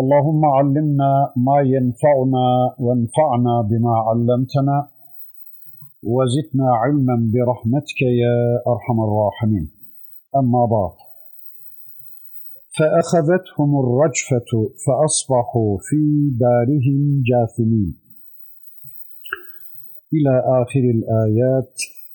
[0.00, 2.46] اللهم علمنا ما ينفعنا
[2.78, 4.88] وانفعنا بما علمتنا
[6.02, 8.38] وزدنا علما برحمتك يا
[8.72, 9.70] أرحم الراحمين.
[10.36, 10.96] أما بعد
[12.76, 14.50] فأخذتهم الرجفة
[14.84, 16.00] فأصبحوا في
[16.44, 17.90] دارهم جاثمين.
[20.14, 21.74] إلى آخر الآيات.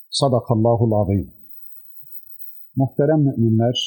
[0.10, 1.32] صدق الله العظيم.
[2.76, 3.78] Muhterem müminler,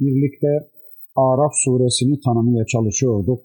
[0.00, 0.71] birlikte
[1.16, 3.42] Araf suresini tanımaya çalışıyorduk.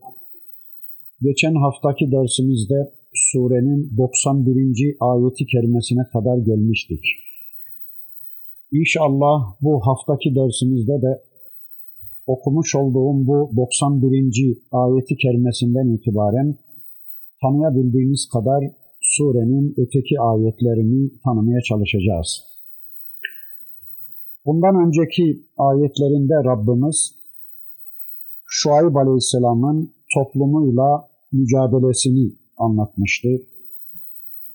[1.21, 4.97] Geçen haftaki dersimizde surenin 91.
[4.99, 7.03] ayeti kerimesine kadar gelmiştik.
[8.71, 11.21] İnşallah bu haftaki dersimizde de
[12.27, 14.57] okumuş olduğum bu 91.
[14.71, 16.55] ayeti kerimesinden itibaren
[17.41, 18.63] tanıyabildiğimiz kadar
[19.01, 22.43] surenin öteki ayetlerini tanımaya çalışacağız.
[24.45, 27.16] Bundan önceki ayetlerinde Rabbimiz
[28.47, 33.29] Şuayb Aleyhisselam'ın toplumuyla mücadelesini anlatmıştı.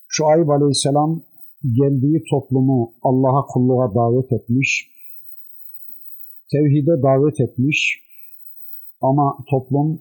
[0.07, 1.21] Şuayb Aleyhisselam
[1.63, 4.89] geldiği toplumu Allah'a kulluğa davet etmiş,
[6.51, 8.03] tevhide davet etmiş
[9.01, 9.99] ama toplum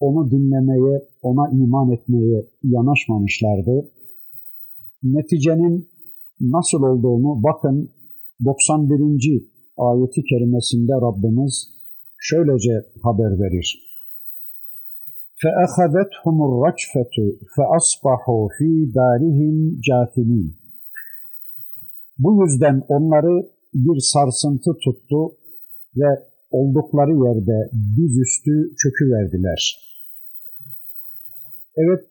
[0.00, 3.90] onu dinlemeye, ona iman etmeye yanaşmamışlardı.
[5.02, 5.88] Neticenin
[6.40, 7.90] nasıl olduğunu bakın
[8.44, 9.42] 91.
[9.76, 11.75] ayeti kerimesinde Rabbimiz
[12.25, 13.91] şöylece haber verir.
[15.41, 17.15] فَأَخَذَتْهُمُ الرَّجْفَةُ
[17.55, 19.55] فَأَصْبَحُوا ف۪ي دَارِهِمْ
[19.87, 20.49] جَاثِمِينَ
[22.19, 25.35] Bu yüzden onları bir sarsıntı tuttu
[25.95, 26.09] ve
[26.51, 29.91] oldukları yerde dizüstü çöküverdiler.
[31.75, 32.05] Evet,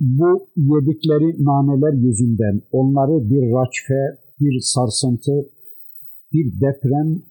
[0.00, 5.50] bu yedikleri naneler yüzünden onları bir raçfe, bir sarsıntı,
[6.32, 7.22] bir deprem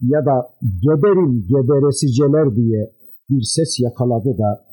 [0.00, 2.90] ya da geberin geberesiciler diye
[3.30, 4.64] bir ses yakaladı da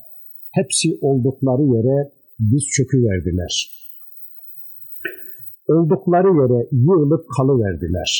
[0.52, 2.12] hepsi oldukları yere
[2.50, 3.54] diz çöküverdiler.
[5.68, 8.10] Oldukları yere yığılıp kalıverdiler.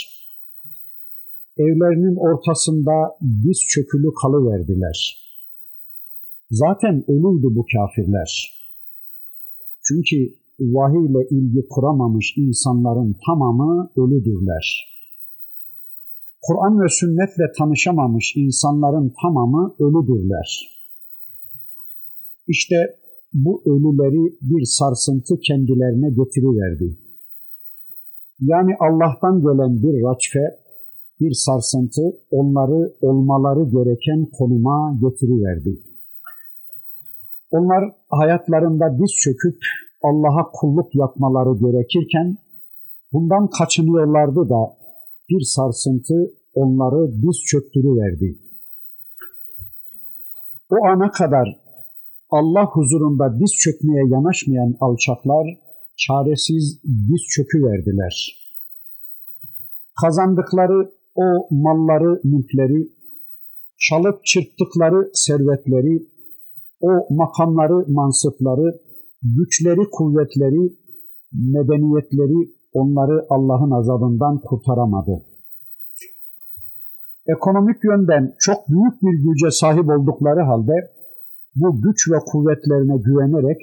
[1.59, 2.93] Evlerinin ortasında
[3.44, 5.27] diz çökülü kalıverdiler.
[6.50, 8.53] Zaten ölüydü bu kafirler.
[9.88, 10.17] Çünkü
[10.61, 14.96] vahiy ile ilgi kuramamış insanların tamamı ölüdürler.
[16.43, 20.77] Kur'an ve sünnetle tanışamamış insanların tamamı ölüdürler.
[22.49, 22.77] İşte
[23.33, 26.97] bu ölüleri bir sarsıntı kendilerine getiriverdi.
[28.41, 30.45] Yani Allah'tan gelen bir raçfe,
[31.21, 35.81] bir sarsıntı onları olmaları gereken konuma getiriverdi.
[37.51, 39.59] Onlar hayatlarında diz çöküp
[40.03, 42.37] Allah'a kulluk yapmaları gerekirken
[43.13, 44.77] bundan kaçınıyorlardı da
[45.31, 46.14] bir sarsıntı
[46.54, 48.38] onları diz çöktürüverdi.
[50.70, 51.60] O ana kadar
[52.31, 55.47] Allah huzurunda diz çökmeye yanaşmayan alçaklar
[55.97, 58.47] çaresiz diz çöküverdiler.
[60.00, 62.88] Kazandıkları o malları, mülkleri,
[63.78, 66.06] çalıp çırptıkları servetleri,
[66.81, 68.81] o makamları, mansıpları,
[69.22, 70.76] güçleri, kuvvetleri,
[71.32, 75.25] medeniyetleri onları Allah'ın azabından kurtaramadı.
[77.28, 80.74] Ekonomik yönden çok büyük bir güce sahip oldukları halde
[81.56, 83.58] bu güç ve kuvvetlerine güvenerek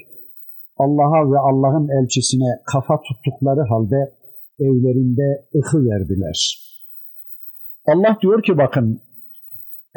[0.79, 4.15] Allah'a ve Allah'ın elçisine kafa tuttukları halde
[4.61, 6.39] evlerinde ıhı verdiler.
[7.87, 9.01] Allah diyor ki bakın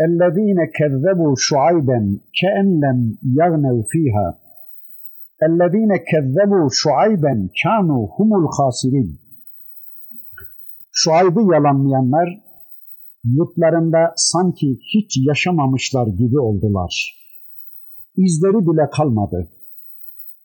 [0.06, 2.00] اَلَّذ۪ينَ كَذَّبُوا شُعَيْبًا
[2.40, 3.00] كَاَنْ لَمْ
[3.40, 4.28] يَغْنَوْ ف۪يهَا
[5.46, 9.10] اَلَّذ۪ينَ كَذَّبُوا شُعَيْبًا كَانُوا هُمُ الْخَاسِرِينَ
[10.92, 12.28] Şuayb'ı yalanlayanlar
[13.24, 17.22] yurtlarında sanki hiç yaşamamışlar gibi oldular.
[18.18, 19.50] İzleri bile kalmadı.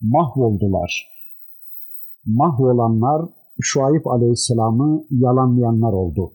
[0.01, 1.09] Mahvoldular.
[2.27, 3.29] Mahvolanlar
[3.61, 6.33] Şuayb Aleyhisselam'ı yalanlayanlar oldu.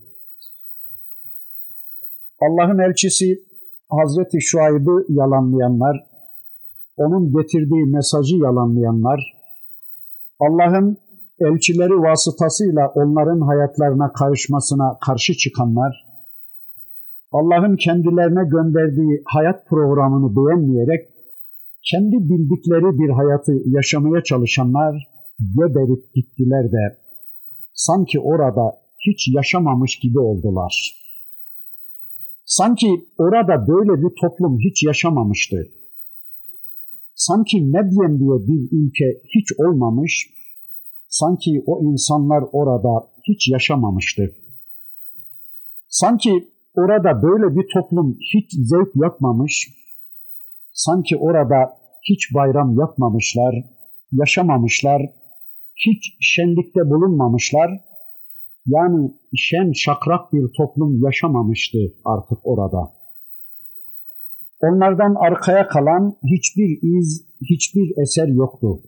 [2.41, 3.43] Allah'ın elçisi
[3.89, 5.97] Hazreti Şuayb'ı yalanlayanlar,
[6.96, 9.20] onun getirdiği mesajı yalanlayanlar,
[10.40, 10.96] Allah'ın
[11.40, 16.06] elçileri vasıtasıyla onların hayatlarına karışmasına karşı çıkanlar,
[17.32, 21.08] Allah'ın kendilerine gönderdiği hayat programını beğenmeyerek
[21.90, 25.08] kendi bildikleri bir hayatı yaşamaya çalışanlar
[25.58, 26.99] geberip gittiler de
[27.75, 28.62] sanki orada
[29.06, 31.02] hiç yaşamamış gibi oldular.
[32.44, 32.88] Sanki
[33.19, 35.56] orada böyle bir toplum hiç yaşamamıştı.
[37.16, 40.30] Sanki Medyen diye bir ülke hiç olmamış,
[41.08, 44.36] sanki o insanlar orada hiç yaşamamıştı.
[45.88, 49.68] Sanki orada böyle bir toplum hiç zevk yapmamış,
[50.72, 51.78] sanki orada
[52.08, 53.54] hiç bayram yapmamışlar,
[54.12, 55.02] yaşamamışlar,
[55.76, 57.80] hiç şenlikte bulunmamışlar.
[58.66, 62.92] Yani şen şakrak bir toplum yaşamamıştı artık orada.
[64.65, 68.81] Onlardan arkaya kalan hiçbir iz, hiçbir eser yoktu.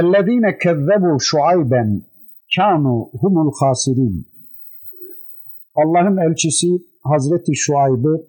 [0.00, 1.84] اَلَّذ۪ينَ كَذَّبُوا شُعَيْبًا
[2.56, 4.24] كَانُوا هُمُ الْخَاسِرِينَ
[5.74, 6.68] Allah'ın elçisi
[7.02, 8.26] Hazreti Şuayb'ı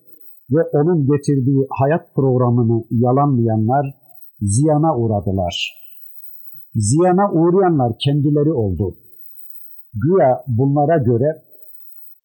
[0.51, 3.85] ve onun getirdiği hayat programını yalanlayanlar
[4.41, 5.81] ziyana uğradılar.
[6.75, 8.97] Ziyana uğrayanlar kendileri oldu.
[9.93, 11.43] Güya bunlara göre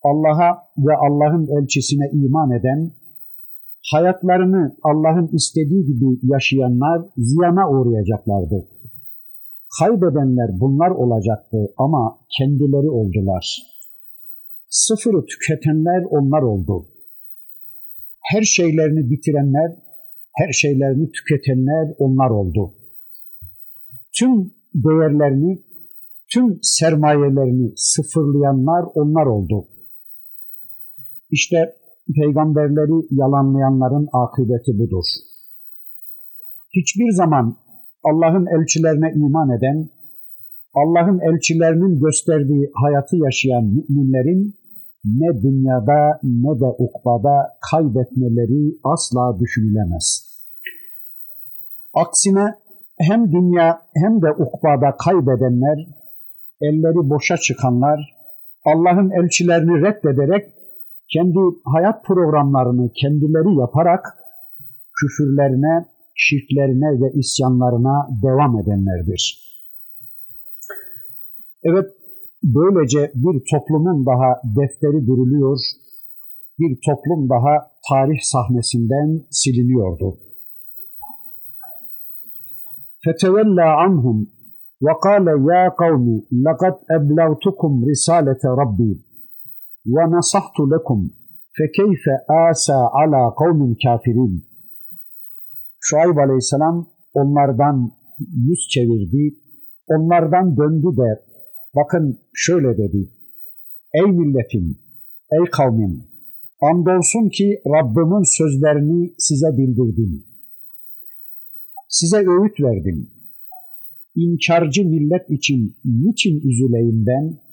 [0.03, 2.91] Allah'a ve Allah'ın elçisine iman eden,
[3.93, 8.67] hayatlarını Allah'ın istediği gibi yaşayanlar ziyana uğrayacaklardı.
[9.79, 13.57] Kaybedenler bunlar olacaktı ama kendileri oldular.
[14.69, 16.87] Sıfırı tüketenler onlar oldu.
[18.21, 19.75] Her şeylerini bitirenler,
[20.35, 22.73] her şeylerini tüketenler onlar oldu.
[24.19, 25.61] Tüm değerlerini,
[26.33, 29.67] tüm sermayelerini sıfırlayanlar onlar oldu.
[31.31, 31.75] İşte
[32.15, 35.05] peygamberleri yalanlayanların akıbeti budur.
[36.75, 37.57] Hiçbir zaman
[38.03, 39.89] Allah'ın elçilerine iman eden,
[40.73, 44.55] Allah'ın elçilerinin gösterdiği hayatı yaşayan müminlerin
[45.05, 50.31] ne dünyada ne de ukbada kaybetmeleri asla düşünülemez.
[51.93, 52.55] Aksine
[52.97, 55.87] hem dünya hem de ukbada kaybedenler,
[56.61, 58.15] elleri boşa çıkanlar,
[58.65, 60.60] Allah'ın elçilerini reddederek
[61.12, 64.04] kendi hayat programlarını kendileri yaparak
[64.98, 69.22] küfürlerine, şirklerine ve isyanlarına devam edenlerdir.
[71.62, 71.86] Evet,
[72.42, 75.58] böylece bir toplumun daha defteri duruluyor,
[76.58, 80.18] bir toplum daha tarih sahnesinden siliniyordu.
[83.06, 84.18] فَتَوَلَّا عَنْهُمْ
[84.86, 86.06] وَقَالَ يَا قَوْمِ
[86.46, 88.92] لَقَدْ أَبْلَغْتُكُمْ رِسَالَةَ رَبِّي
[89.85, 91.13] ve nasahtu lekum
[91.57, 94.45] fekeyfe asa ala kavmin kafirin.
[95.79, 97.91] Şuayb aleyhisselam onlardan
[98.47, 99.35] yüz çevirdi,
[99.87, 101.21] onlardan döndü de
[101.75, 103.09] bakın şöyle dedi.
[103.93, 104.79] Ey milletim,
[105.31, 106.03] ey kavmim,
[106.61, 110.23] andolsun ki Rabbimin sözlerini size bildirdim.
[111.89, 113.09] Size öğüt verdim.
[114.15, 117.50] İnkarcı millet için niçin üzüleyim ben?''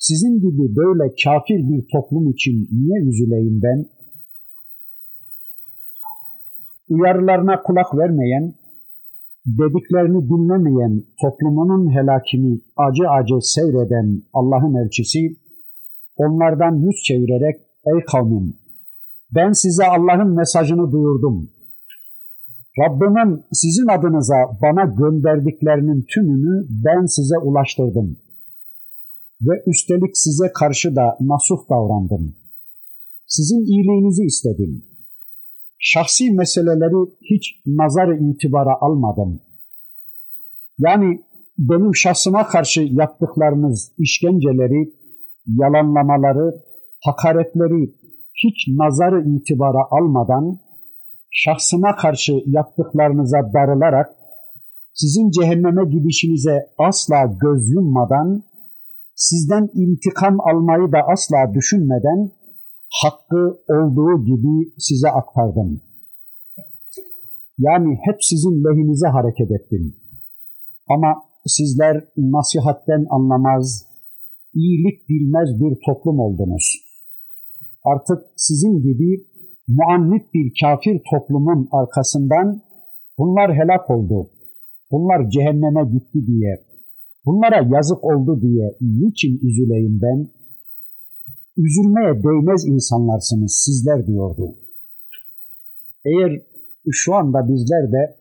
[0.00, 3.86] Sizin gibi böyle kafir bir toplum için niye üzüleyim ben?
[6.88, 8.54] Uyarılarına kulak vermeyen,
[9.46, 15.36] dediklerini dinlemeyen toplumunun helakini acı acı seyreden Allah'ın elçisi,
[16.16, 18.54] onlardan yüz çevirerek, ey kavmim,
[19.34, 21.50] ben size Allah'ın mesajını duyurdum.
[22.78, 28.16] Rabbimin sizin adınıza bana gönderdiklerinin tümünü ben size ulaştırdım.
[29.42, 32.36] Ve üstelik size karşı da nasuh davrandım.
[33.26, 34.84] Sizin iyiliğinizi istedim.
[35.78, 39.40] Şahsi meseleleri hiç nazar itibara almadım.
[40.78, 41.20] Yani
[41.58, 44.92] benim şahsıma karşı yaptıklarınız işkenceleri,
[45.46, 46.62] yalanlamaları,
[47.04, 47.94] hakaretleri
[48.34, 50.58] hiç nazarı itibara almadan
[51.30, 54.10] şahsıma karşı yaptıklarınıza darılarak
[54.94, 58.42] sizin cehenneme gidişinize asla göz yummadan,
[59.28, 62.20] sizden intikam almayı da asla düşünmeden
[63.02, 65.80] hakkı olduğu gibi size aktardım.
[67.58, 69.96] Yani hep sizin lehinize hareket ettim.
[70.88, 71.10] Ama
[71.46, 73.86] sizler nasihatten anlamaz,
[74.54, 76.66] iyilik bilmez bir toplum oldunuz.
[77.84, 79.26] Artık sizin gibi
[79.68, 82.62] muannit bir kafir toplumun arkasından
[83.18, 84.30] bunlar helak oldu,
[84.90, 86.69] bunlar cehenneme gitti diye,
[87.26, 90.28] bunlara yazık oldu diye niçin üzüleyim ben?
[91.56, 94.54] Üzülmeye değmez insanlarsınız sizler diyordu.
[96.04, 96.42] Eğer
[96.90, 98.16] şu anda bizler de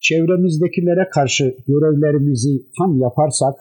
[0.00, 3.54] çevremizdekilere karşı görevlerimizi tam yaparsak,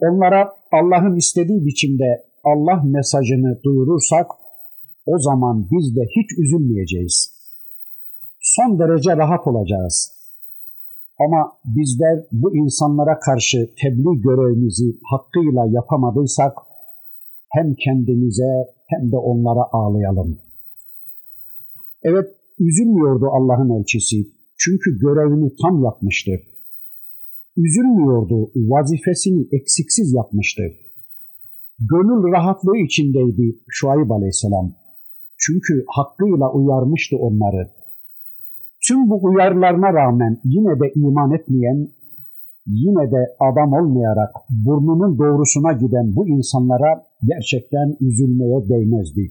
[0.00, 4.26] onlara Allah'ın istediği biçimde Allah mesajını duyurursak
[5.06, 7.40] o zaman biz de hiç üzülmeyeceğiz.
[8.40, 10.19] Son derece rahat olacağız.
[11.24, 16.52] Ama bizler bu insanlara karşı tebliğ görevimizi hakkıyla yapamadıysak
[17.48, 18.52] hem kendimize
[18.86, 20.38] hem de onlara ağlayalım.
[22.02, 22.26] Evet
[22.58, 24.16] üzülmüyordu Allah'ın elçisi.
[24.58, 26.30] Çünkü görevini tam yapmıştı.
[27.56, 30.62] Üzülmüyordu, vazifesini eksiksiz yapmıştı.
[31.78, 34.72] Gönül rahatlığı içindeydi Şuayb Aleyhisselam.
[35.38, 37.79] Çünkü hakkıyla uyarmıştı onları.
[38.90, 41.88] Tüm bu uyarılarına rağmen yine de iman etmeyen,
[42.66, 49.30] yine de adam olmayarak burnunun doğrusuna giden bu insanlara gerçekten üzülmeye değmezdi.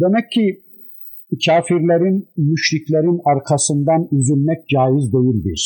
[0.00, 0.62] Demek ki
[1.46, 5.60] kafirlerin, müşriklerin arkasından üzülmek caiz değildir.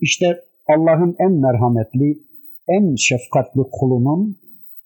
[0.00, 0.26] İşte
[0.68, 2.18] Allah'ın en merhametli,
[2.68, 4.36] en şefkatli kulunun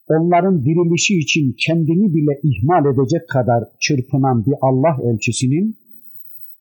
[0.08, 5.76] onların dirilişi için kendini bile ihmal edecek kadar çırpınan bir Allah elçisinin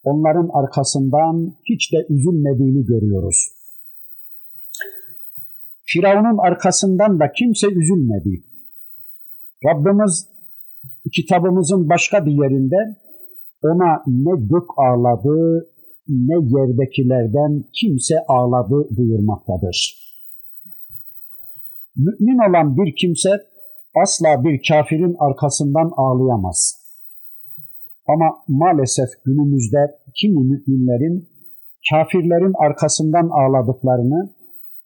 [0.03, 3.47] onların arkasından hiç de üzülmediğini görüyoruz.
[5.85, 8.43] Firavun'un arkasından da kimse üzülmedi.
[9.65, 10.27] Rabbimiz
[11.13, 12.97] kitabımızın başka bir yerinde
[13.63, 15.67] ona ne gök ağladı
[16.07, 20.06] ne yerdekilerden kimse ağladı buyurmaktadır.
[21.97, 23.29] Mümin olan bir kimse
[24.03, 26.59] asla bir kafirin arkasından ağlayamaz.
[28.07, 29.81] Ama maalesef günümüzde
[30.15, 31.29] kimi müminlerin
[31.89, 34.33] kafirlerin arkasından ağladıklarını,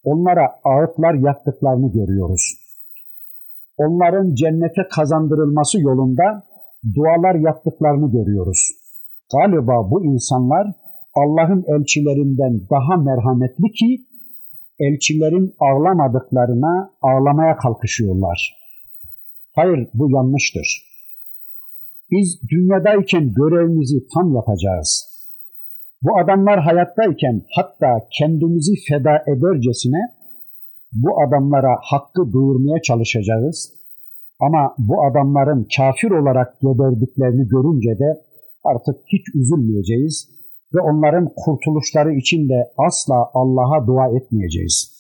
[0.04, 2.44] onlara ağıtlar yaktıklarını görüyoruz.
[3.78, 6.44] Onların cennete kazandırılması yolunda
[6.96, 8.72] dualar yaptıklarını görüyoruz.
[9.34, 10.74] Galiba bu insanlar
[11.16, 14.06] Allah'ın elçilerinden daha merhametli ki
[14.86, 18.58] elçilerin ağlamadıklarına ağlamaya kalkışıyorlar.
[19.56, 20.68] Hayır bu yanlıştır.
[22.12, 25.12] Biz dünyadayken görevimizi tam yapacağız.
[26.02, 30.02] Bu adamlar hayattayken hatta kendimizi feda edercesine
[30.92, 33.74] bu adamlara hakkı duyurmaya çalışacağız.
[34.40, 38.22] Ama bu adamların kafir olarak geberdiklerini görünce de
[38.64, 40.41] artık hiç üzülmeyeceğiz
[40.75, 44.97] ve onların kurtuluşları için de asla Allah'a dua etmeyeceğiz.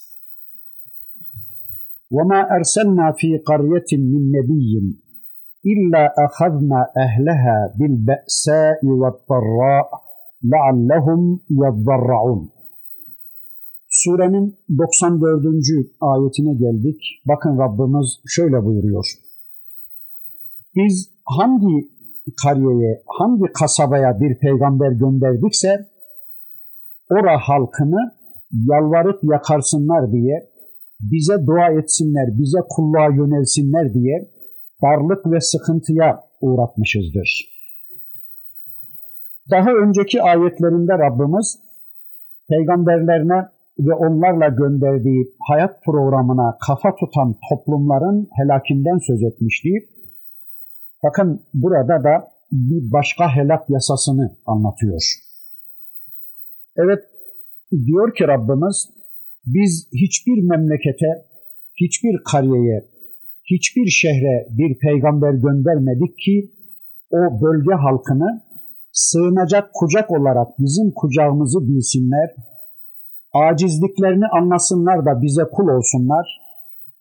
[2.11, 4.73] وَمَا أَرْسَلْنَا ف۪ي قَرْيَةٍ مِنْ نَب۪يٍّ
[5.73, 9.87] إِلَّا أَخَذْنَا أَهْلَهَا بِالْبَأْسَاءِ وَالضَّرَّاءِ
[10.53, 11.21] لَعَلَّهُمْ
[11.63, 12.43] يَضَّرَّعُونَ
[13.89, 15.45] Surenin 94.
[16.01, 17.01] ayetine geldik.
[17.29, 19.07] Bakın Rabbimiz şöyle buyuruyor.
[20.77, 21.89] Biz hangi
[22.44, 25.70] kariyeye, hangi kasabaya bir peygamber gönderdikse
[27.12, 28.12] ora halkını
[28.52, 30.50] yalvarıp yakarsınlar diye,
[31.00, 34.32] bize dua etsinler, bize kulluğa yönelsinler diye
[34.84, 37.52] darlık ve sıkıntıya uğratmışızdır.
[39.52, 41.60] Daha önceki ayetlerinde Rabbimiz
[42.50, 43.48] peygamberlerine
[43.80, 49.70] ve onlarla gönderdiği hayat programına kafa tutan toplumların helakinden söz etmişti
[51.04, 55.02] Bakın burada da bir başka helak yasasını anlatıyor.
[56.78, 57.00] Evet
[57.72, 58.90] diyor ki Rabbimiz
[59.46, 61.26] biz hiçbir memlekete,
[61.82, 62.86] hiçbir kariyeye,
[63.46, 66.52] hiçbir şehre bir peygamber göndermedik ki
[67.12, 68.42] o bölge halkını
[68.92, 72.36] sığınacak kucak olarak bizim kucağımızı bilsinler,
[73.34, 76.42] acizliklerini anlasınlar da bize kul olsunlar,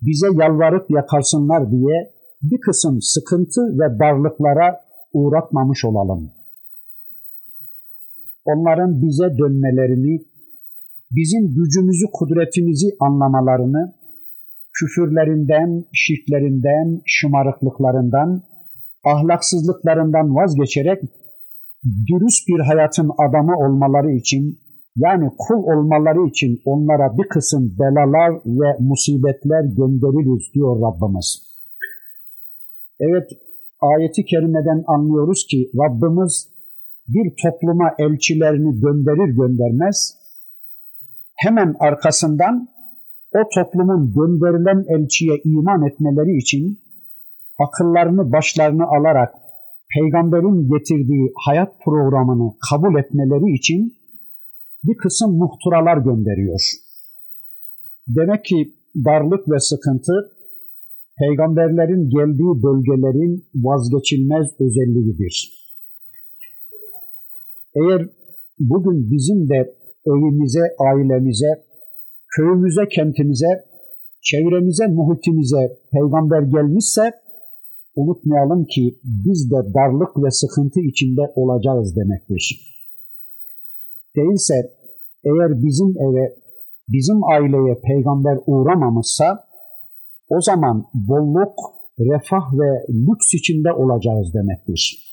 [0.02, 4.80] bize yalvarıp yakarsınlar diye bir kısım sıkıntı ve darlıklara
[5.12, 6.32] uğratmamış olalım.
[8.44, 10.24] Onların bize dönmelerini,
[11.10, 13.94] bizim gücümüzü, kudretimizi anlamalarını,
[14.72, 18.42] küfürlerinden, şirklerinden, şımarıklıklarından,
[19.04, 21.02] ahlaksızlıklarından vazgeçerek
[21.84, 24.58] dürüst bir hayatın adamı olmaları için
[24.96, 31.49] yani kul olmaları için onlara bir kısım belalar ve musibetler göndeririz diyor Rabbimiz.
[33.00, 33.28] Evet
[33.80, 36.48] ayeti kerimeden anlıyoruz ki Rabbimiz
[37.08, 40.16] bir topluma elçilerini gönderir göndermez
[41.36, 42.68] hemen arkasından
[43.38, 46.80] o toplumun gönderilen elçiye iman etmeleri için
[47.64, 49.34] akıllarını başlarını alarak
[49.94, 53.94] peygamberin getirdiği hayat programını kabul etmeleri için
[54.84, 56.60] bir kısım muhturalar gönderiyor.
[58.08, 60.12] Demek ki darlık ve sıkıntı
[61.20, 65.34] peygamberlerin geldiği bölgelerin vazgeçilmez özelliğidir.
[67.74, 68.08] Eğer
[68.58, 69.74] bugün bizim de
[70.06, 71.64] evimize, ailemize,
[72.36, 73.64] köyümüze, kentimize
[74.22, 77.12] çevremize, muhitimize peygamber gelmişse
[77.96, 82.44] unutmayalım ki biz de darlık ve sıkıntı içinde olacağız demektir.
[84.16, 84.54] Değilse
[85.24, 86.34] eğer bizim eve,
[86.88, 89.49] bizim aileye peygamber uğramamışsa
[90.30, 91.54] o zaman bolluk,
[91.98, 95.10] refah ve lüks içinde olacağız demektir.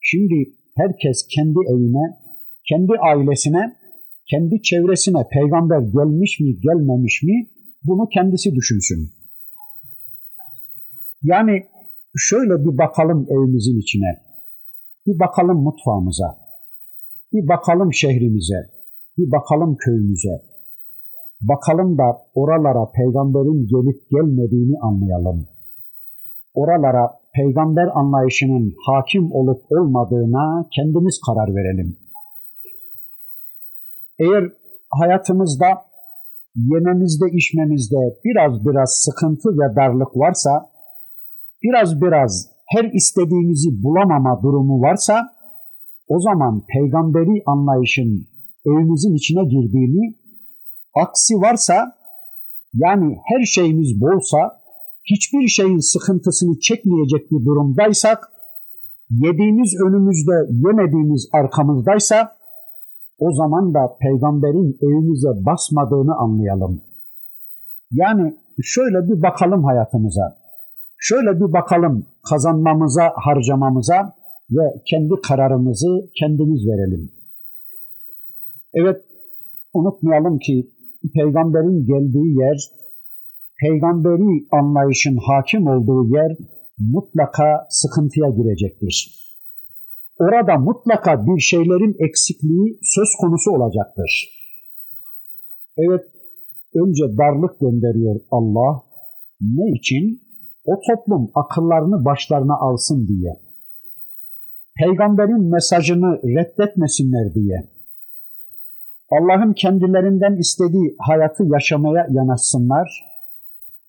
[0.00, 0.34] Şimdi
[0.76, 2.04] herkes kendi evine,
[2.68, 3.76] kendi ailesine,
[4.30, 7.48] kendi çevresine peygamber gelmiş mi, gelmemiş mi
[7.84, 9.10] bunu kendisi düşünsün.
[11.22, 11.66] Yani
[12.16, 14.20] şöyle bir bakalım evimizin içine.
[15.06, 16.38] Bir bakalım mutfağımıza.
[17.32, 18.70] Bir bakalım şehrimize.
[19.18, 20.53] Bir bakalım köyümüze.
[21.48, 25.46] Bakalım da oralara peygamberin gelip gelmediğini anlayalım.
[26.54, 31.96] Oralara peygamber anlayışının hakim olup olmadığına kendimiz karar verelim.
[34.18, 34.52] Eğer
[34.90, 35.66] hayatımızda
[36.56, 40.70] yememizde, içmemizde biraz biraz sıkıntı ve darlık varsa,
[41.62, 45.14] biraz biraz her istediğimizi bulamama durumu varsa,
[46.08, 48.26] o zaman peygamberi anlayışın
[48.66, 50.23] evimizin içine girdiğini,
[50.94, 51.96] aksi varsa,
[52.74, 54.60] yani her şeyimiz bolsa,
[55.04, 58.32] hiçbir şeyin sıkıntısını çekmeyecek bir durumdaysak,
[59.10, 60.36] yediğimiz önümüzde,
[60.66, 62.36] yemediğimiz arkamızdaysa,
[63.18, 66.82] o zaman da peygamberin evimize basmadığını anlayalım.
[67.90, 70.36] Yani şöyle bir bakalım hayatımıza.
[70.98, 74.14] Şöyle bir bakalım kazanmamıza, harcamamıza
[74.50, 77.12] ve kendi kararımızı kendimiz verelim.
[78.74, 79.04] Evet,
[79.74, 80.73] unutmayalım ki
[81.14, 82.58] peygamberin geldiği yer,
[83.60, 86.36] peygamberi anlayışın hakim olduğu yer
[86.78, 89.24] mutlaka sıkıntıya girecektir
[90.18, 94.10] orada mutlaka bir şeylerin eksikliği söz konusu olacaktır.
[95.76, 96.04] Evet,
[96.74, 98.82] önce darlık gönderiyor Allah.
[99.40, 100.24] Ne için?
[100.64, 103.32] O toplum akıllarını başlarına alsın diye.
[104.78, 107.73] Peygamberin mesajını reddetmesinler diye.
[109.10, 112.88] Allah'ın kendilerinden istediği hayatı yaşamaya yanaşsınlar.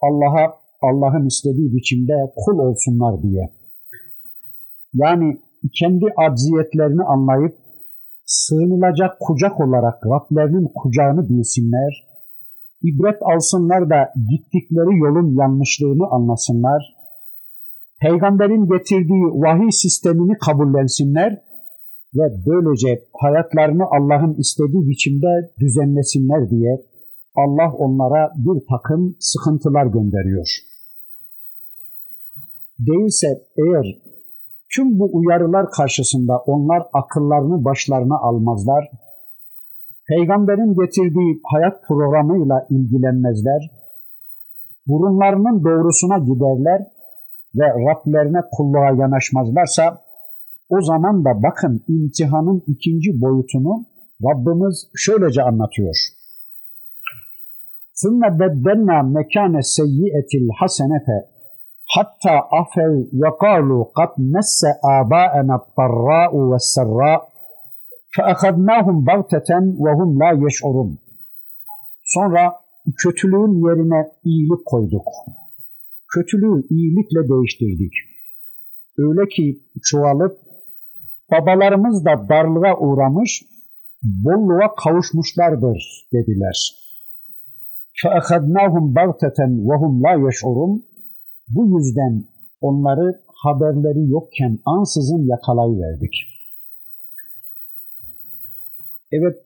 [0.02, 3.50] Allah'a Allah'ın istediği biçimde kul olsunlar diye.
[4.94, 5.38] Yani
[5.80, 7.56] kendi acziyetlerini anlayıp
[8.26, 12.08] sığınılacak kucak olarak Rablerinin kucağını bilsinler,
[12.84, 16.96] ibret alsınlar da gittikleri yolun yanlışlığını anlasınlar,
[18.02, 21.42] peygamberin getirdiği vahiy sistemini kabullensinler
[22.16, 26.82] ve böylece hayatlarını Allah'ın istediği biçimde düzenlesinler diye
[27.36, 30.48] Allah onlara bir takım sıkıntılar gönderiyor.
[32.80, 34.06] Değilse eğer
[34.76, 38.92] Tüm bu uyarılar karşısında onlar akıllarını başlarına almazlar,
[40.08, 43.72] peygamberin getirdiği hayat programıyla ilgilenmezler,
[44.88, 46.82] burunlarının doğrusuna giderler
[47.56, 50.02] ve Rablerine kulluğa yanaşmazlarsa,
[50.69, 53.87] o zaman da bakın imtihanın ikinci boyutunu
[54.25, 55.97] Rabbimiz şöylece anlatıyor.
[58.01, 61.07] ثُمَّ بَدَّلْنَا مَكَانَ السَّيِّئَةِ الْحَسَنَةَ
[61.95, 67.13] hatta afev ve kalu kad messe âbâena tarrâ'u ve serrâ
[68.15, 70.99] fe'ekadnâhum bagteten ve hum la yeş'urun.
[72.03, 72.43] Sonra
[73.03, 75.07] kötülüğün yerine iyilik koyduk.
[76.15, 77.93] Kötülüğü iyilikle değiştirdik.
[78.99, 80.39] Öyle ki çoğalıp
[81.31, 83.43] babalarımız da darlığa uğramış,
[84.03, 86.77] bolluğa kavuşmuşlardır dediler.
[88.03, 90.83] فَاَخَذْنَاهُمْ بَغْتَةً وَهُمْ لَا يَشْعُرُونَ
[91.49, 92.25] bu yüzden
[92.61, 96.15] onları haberleri yokken ansızın yakalayıverdik.
[99.13, 99.37] Evet,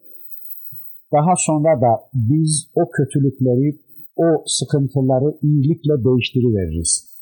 [1.13, 3.79] daha sonra da biz o kötülükleri,
[4.17, 7.15] o sıkıntıları iyilikle değiştiriveririz.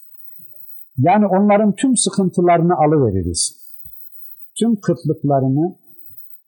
[0.99, 3.56] Yani onların tüm sıkıntılarını alıveririz.
[4.60, 5.76] Tüm kıtlıklarını,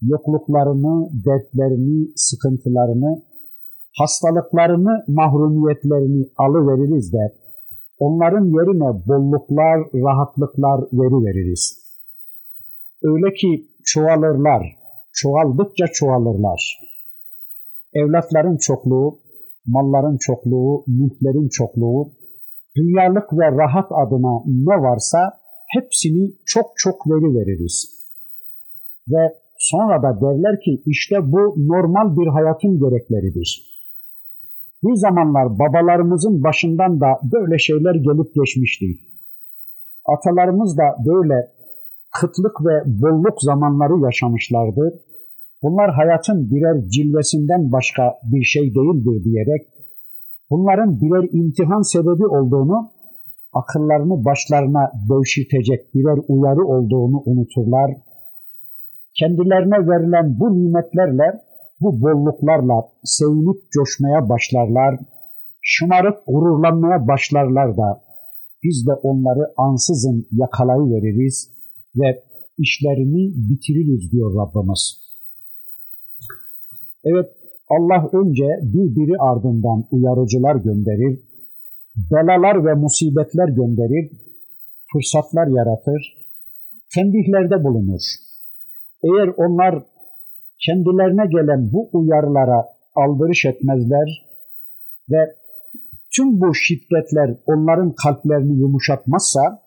[0.01, 3.23] yokluklarını, dertlerini, sıkıntılarını,
[3.97, 7.35] hastalıklarını, mahrumiyetlerini alıveririz de
[7.99, 11.89] onların yerine bolluklar, rahatlıklar veri veririz.
[13.03, 14.61] Öyle ki çoğalırlar,
[15.13, 16.79] çoğaldıkça çoğalırlar.
[17.93, 19.19] Evlatların çokluğu,
[19.65, 22.11] malların çokluğu, mülklerin çokluğu,
[22.75, 25.19] dünyalık ve rahat adına ne varsa
[25.67, 27.98] hepsini çok çok veri veririz.
[29.11, 33.49] Ve sonra da derler ki işte bu normal bir hayatın gerekleridir.
[34.83, 38.85] Bir zamanlar babalarımızın başından da böyle şeyler gelip geçmişti.
[40.05, 41.47] Atalarımız da böyle
[42.19, 45.01] kıtlık ve bolluk zamanları yaşamışlardı.
[45.63, 49.61] Bunlar hayatın birer cilvesinden başka bir şey değildir diyerek
[50.49, 52.91] bunların birer imtihan sebebi olduğunu,
[53.53, 57.91] akıllarını başlarına devşirtecek birer uyarı olduğunu unuturlar.
[59.13, 61.41] Kendilerine verilen bu nimetlerle,
[61.81, 64.99] bu bolluklarla sevinip coşmaya başlarlar,
[65.61, 68.01] şımarıp gururlanmaya başlarlar da
[68.63, 71.51] biz de onları ansızın yakalayıveririz
[71.95, 72.23] ve
[72.57, 74.83] işlerini bitiririz diyor Rabbimiz.
[77.03, 77.29] Evet
[77.69, 81.19] Allah önce birbiri ardından uyarıcılar gönderir,
[82.11, 84.11] belalar ve musibetler gönderir,
[84.93, 86.01] fırsatlar yaratır,
[86.95, 88.01] tembihlerde bulunur.
[89.03, 89.83] Eğer onlar
[90.65, 94.25] kendilerine gelen bu uyarılara aldırış etmezler
[95.09, 95.35] ve
[96.15, 99.61] tüm bu şiddetler onların kalplerini yumuşatmazsa,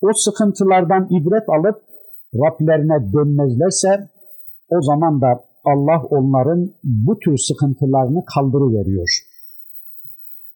[0.00, 1.82] o sıkıntılardan ibret alıp
[2.34, 4.08] Rablerine dönmezlerse,
[4.68, 9.08] o zaman da Allah onların bu tür sıkıntılarını kaldırıveriyor.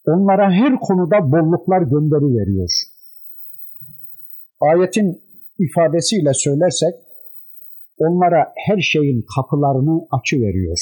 [0.06, 2.34] Onlara her konuda bolluklar gönderi
[4.60, 5.22] Ayetin
[5.58, 6.94] ifadesiyle söylersek,
[7.98, 10.78] onlara her şeyin kapılarını açı veriyor.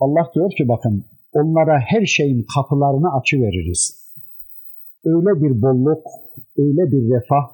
[0.00, 4.02] Allah diyor ki bakın, onlara her şeyin kapılarını açı veririz.
[5.04, 6.02] Öyle bir bolluk,
[6.58, 7.44] öyle bir refah,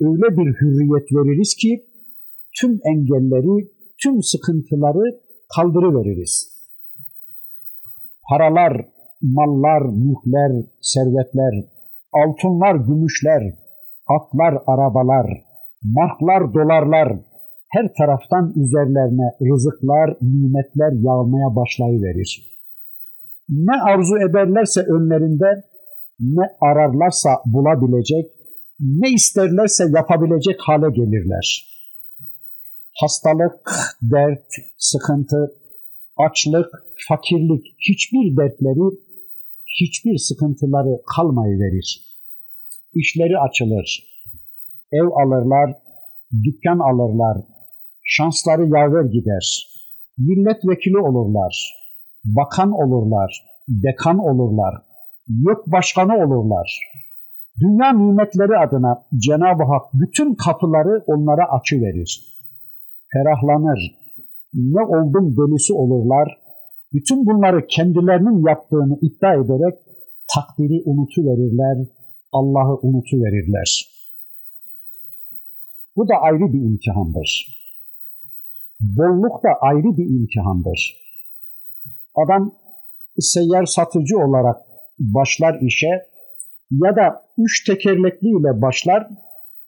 [0.00, 1.84] öyle bir hürriyet veririz ki
[2.60, 3.68] tüm engelleri
[4.02, 5.20] tüm sıkıntıları
[5.56, 6.58] kaldırıveririz.
[8.28, 8.88] Paralar,
[9.22, 11.64] mallar, mülkler, servetler,
[12.12, 13.42] altınlar, gümüşler,
[14.06, 15.26] atlar, arabalar,
[15.82, 17.27] marklar, dolarlar,
[17.68, 22.58] her taraftan üzerlerine rızıklar, nimetler yağmaya başlayıverir.
[23.48, 25.64] Ne arzu ederlerse önlerinde,
[26.20, 28.30] ne ararlarsa bulabilecek,
[28.80, 31.68] ne isterlerse yapabilecek hale gelirler
[33.00, 33.70] hastalık,
[34.02, 34.46] dert,
[34.78, 35.54] sıkıntı,
[36.16, 36.66] açlık,
[37.08, 38.98] fakirlik hiçbir dertleri,
[39.80, 42.02] hiçbir sıkıntıları kalmayı verir.
[42.94, 44.04] İşleri açılır.
[44.92, 45.74] Ev alırlar,
[46.44, 47.36] dükkan alırlar,
[48.08, 49.44] şansları yaver gider.
[50.18, 51.54] Milletvekili olurlar,
[52.24, 53.30] bakan olurlar,
[53.68, 54.74] dekan olurlar,
[55.28, 56.80] yok başkanı olurlar.
[57.60, 62.38] Dünya nimetleri adına Cenab-ı Hak bütün kapıları onlara açı verir
[63.12, 63.80] ferahlanır,
[64.54, 66.28] ne oldum delisi olurlar,
[66.92, 69.74] bütün bunları kendilerinin yaptığını iddia ederek
[70.34, 71.86] takdiri unutuverirler,
[72.32, 73.98] Allah'ı unutuverirler.
[75.96, 77.57] Bu da ayrı bir imtihandır.
[78.80, 80.96] Bolluk da ayrı bir imtihandır.
[82.14, 82.54] Adam
[83.18, 84.56] seyyar satıcı olarak
[84.98, 86.06] başlar işe
[86.70, 89.08] ya da üç tekerlekliyle başlar,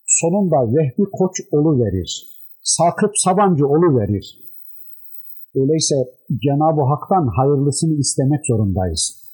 [0.06, 1.40] sonunda Vehbi Koç
[1.78, 2.26] verir.
[2.62, 3.66] Sakıp Sabancı
[3.98, 4.38] verir.
[5.54, 5.94] Öyleyse
[6.42, 9.30] Cenab-ı Hak'tan hayırlısını istemek zorundayız.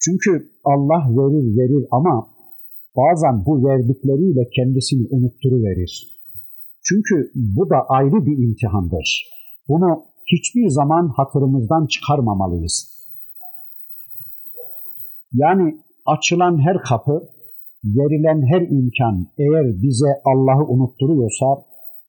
[0.00, 2.28] Çünkü Allah verir verir ama
[2.96, 6.17] bazen bu verdikleriyle kendisini unutturuverir.
[6.88, 9.26] Çünkü bu da ayrı bir imtihandır.
[9.68, 12.98] Bunu hiçbir zaman hatırımızdan çıkarmamalıyız.
[15.32, 17.28] Yani açılan her kapı,
[17.84, 21.46] verilen her imkan eğer bize Allah'ı unutturuyorsa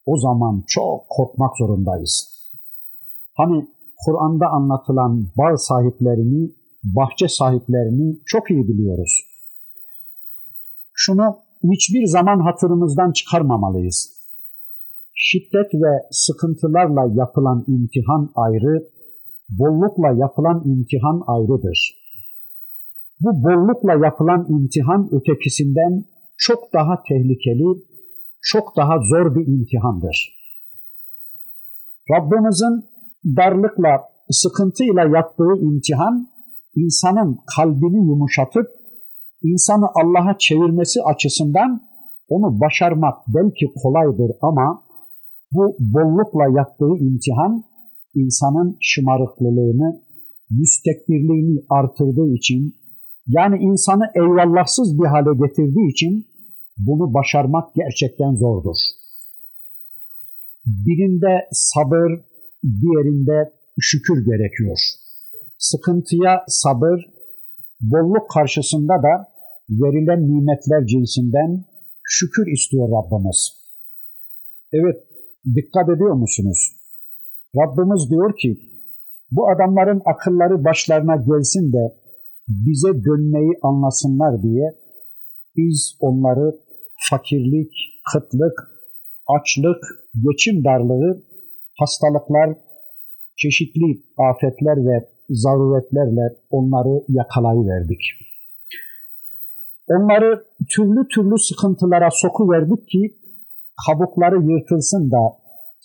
[0.05, 2.39] o zaman çok korkmak zorundayız.
[3.37, 3.67] Hani
[4.05, 6.51] Kur'an'da anlatılan bağ sahiplerini,
[6.83, 9.23] bahçe sahiplerini çok iyi biliyoruz.
[10.93, 14.18] Şunu hiçbir zaman hatırımızdan çıkarmamalıyız.
[15.21, 18.87] Şiddet ve sıkıntılarla yapılan imtihan ayrı,
[19.49, 21.79] bollukla yapılan imtihan ayrıdır.
[23.21, 26.03] Bu bollukla yapılan imtihan ötekisinden
[26.37, 27.69] çok daha tehlikeli
[28.41, 30.17] çok daha zor bir imtihandır.
[32.11, 32.75] Rabbimizin
[33.37, 33.91] darlıkla,
[34.29, 36.27] sıkıntıyla yaptığı imtihan,
[36.75, 38.67] insanın kalbini yumuşatıp,
[39.43, 41.81] insanı Allah'a çevirmesi açısından
[42.29, 44.88] onu başarmak belki kolaydır ama
[45.51, 47.63] bu bollukla yaptığı imtihan,
[48.15, 50.01] insanın şımarıklılığını,
[50.49, 52.75] müstekbirliğini artırdığı için,
[53.27, 56.27] yani insanı eyvallahsız bir hale getirdiği için
[56.77, 58.77] bunu başarmak gerçekten zordur.
[60.65, 62.09] Birinde sabır,
[62.63, 64.77] diğerinde şükür gerekiyor.
[65.57, 66.99] Sıkıntıya sabır,
[67.81, 69.13] bolluk karşısında da
[69.69, 71.65] verilen nimetler cinsinden
[72.03, 73.39] şükür istiyor Rabbimiz.
[74.73, 75.08] Evet,
[75.45, 76.75] dikkat ediyor musunuz?
[77.55, 78.57] Rabbimiz diyor ki,
[79.31, 81.95] bu adamların akılları başlarına gelsin de
[82.47, 84.75] bize dönmeyi anlasınlar diye
[85.57, 86.55] biz onları
[87.09, 87.71] fakirlik,
[88.13, 88.55] kıtlık,
[89.27, 89.81] açlık,
[90.13, 91.23] geçim darlığı,
[91.79, 92.57] hastalıklar,
[93.37, 98.01] çeşitli afetler ve zaruretlerle onları yakalayıverdik.
[99.87, 100.43] Onları
[100.75, 103.18] türlü türlü sıkıntılara sokuverdik ki
[103.85, 105.23] kabukları yırtılsın da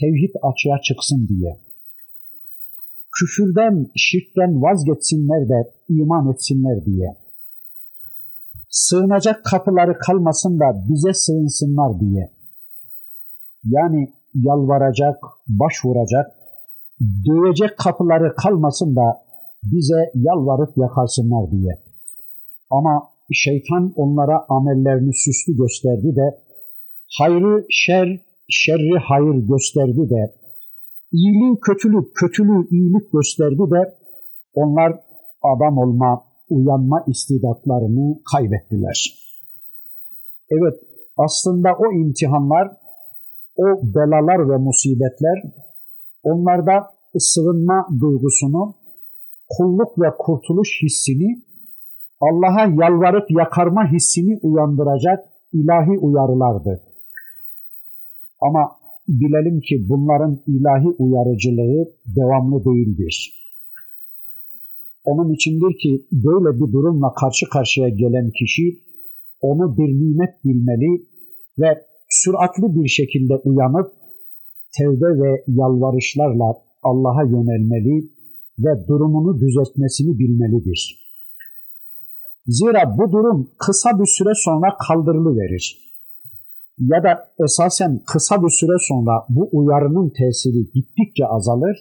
[0.00, 1.60] tevhid açığa çıksın diye.
[3.18, 7.16] Küfürden, şirkten vazgeçsinler de iman etsinler diye.
[8.70, 12.30] Sığınacak kapıları kalmasın da bize sığınsınlar diye.
[13.64, 15.16] Yani yalvaracak,
[15.48, 16.26] başvuracak,
[17.00, 19.24] dövecek kapıları kalmasın da
[19.62, 21.82] bize yalvarıp yakarsınlar diye.
[22.70, 26.43] Ama şeytan onlara amellerini süslü gösterdi de
[27.18, 30.34] hayrı şer, şerri hayır gösterdi de
[31.12, 33.94] iyiliği kötülük, kötülüğü iyilik gösterdi de
[34.54, 34.92] onlar
[35.42, 38.98] adam olma, uyanma istidatlarını kaybettiler.
[40.50, 40.80] Evet,
[41.16, 42.76] aslında o imtihanlar,
[43.56, 43.64] o
[43.94, 45.38] belalar ve musibetler
[46.22, 46.74] onlarda
[47.18, 48.74] sığınma duygusunu,
[49.48, 51.42] kulluk ve kurtuluş hissini,
[52.20, 55.18] Allah'a yalvarıp yakarma hissini uyandıracak
[55.52, 56.93] ilahi uyarılardı.
[58.46, 58.62] Ama
[59.08, 63.44] bilelim ki bunların ilahi uyarıcılığı devamlı değildir.
[65.04, 68.78] Onun içindir ki böyle bir durumla karşı karşıya gelen kişi
[69.40, 71.06] onu bir nimet bilmeli
[71.58, 73.92] ve süratli bir şekilde uyanıp
[74.78, 76.48] tevbe ve yalvarışlarla
[76.82, 78.10] Allah'a yönelmeli
[78.58, 81.04] ve durumunu düzeltmesini bilmelidir.
[82.46, 85.93] Zira bu durum kısa bir süre sonra kaldırılıverir.
[86.78, 91.76] Ya da esasen kısa bir süre sonra bu uyarının tesiri gittikçe azalır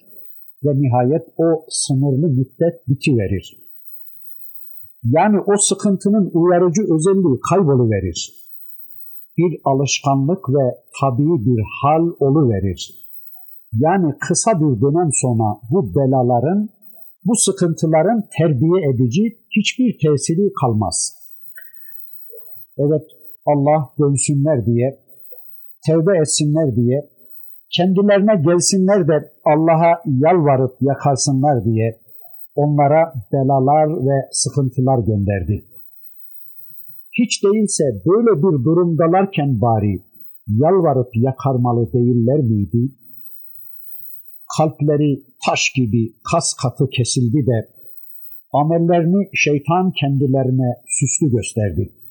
[0.64, 3.64] ve nihayet o sınırlı müddet bitiverir.
[5.04, 8.34] Yani o sıkıntının uyarıcı özelliği kayboluverir.
[9.38, 13.04] Bir alışkanlık ve tabii bir hal oluverir.
[13.80, 16.70] Yani kısa bir dönem sonra bu belaların,
[17.26, 21.14] bu sıkıntıların terbiye edici hiçbir tesiri kalmaz.
[22.78, 23.04] Evet
[23.46, 25.00] Allah dönsünler diye,
[25.88, 27.10] tevbe etsinler diye,
[27.76, 32.00] kendilerine gelsinler de Allah'a yalvarıp yakarsınlar diye
[32.56, 35.66] onlara belalar ve sıkıntılar gönderdi.
[37.20, 40.04] Hiç değilse böyle bir durumdalarken bari
[40.48, 42.94] yalvarıp yakarmalı değiller miydi?
[44.58, 47.70] Kalpleri taş gibi kas katı kesildi de
[48.54, 52.03] amellerini şeytan kendilerine süslü gösterdi.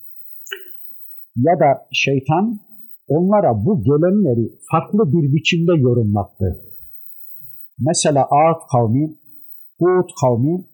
[1.36, 2.60] Ya da şeytan
[3.08, 6.62] onlara bu gelenleri farklı bir biçimde yorumlattı.
[7.78, 9.14] Mesela Ağat kavmi,
[9.78, 10.64] Hud kavmi,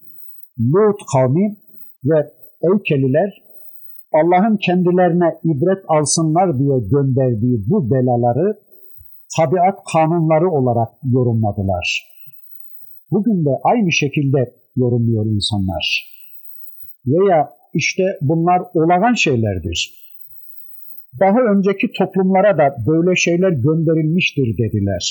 [0.59, 1.57] Lut kavmi
[2.05, 3.49] ve Eykeliler
[4.13, 8.59] Allah'ın kendilerine ibret alsınlar diye gönderdiği bu belaları
[9.37, 12.09] tabiat kanunları olarak yorumladılar.
[13.11, 15.85] Bugün de aynı şekilde yorumluyor insanlar.
[17.07, 20.08] Veya işte bunlar olağan şeylerdir.
[21.21, 25.05] Daha önceki toplumlara da böyle şeyler gönderilmiştir dediler.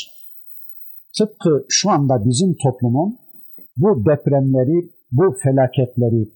[1.18, 3.18] Tıpkı şu anda bizim toplumun
[3.78, 6.32] bu depremleri, bu felaketleri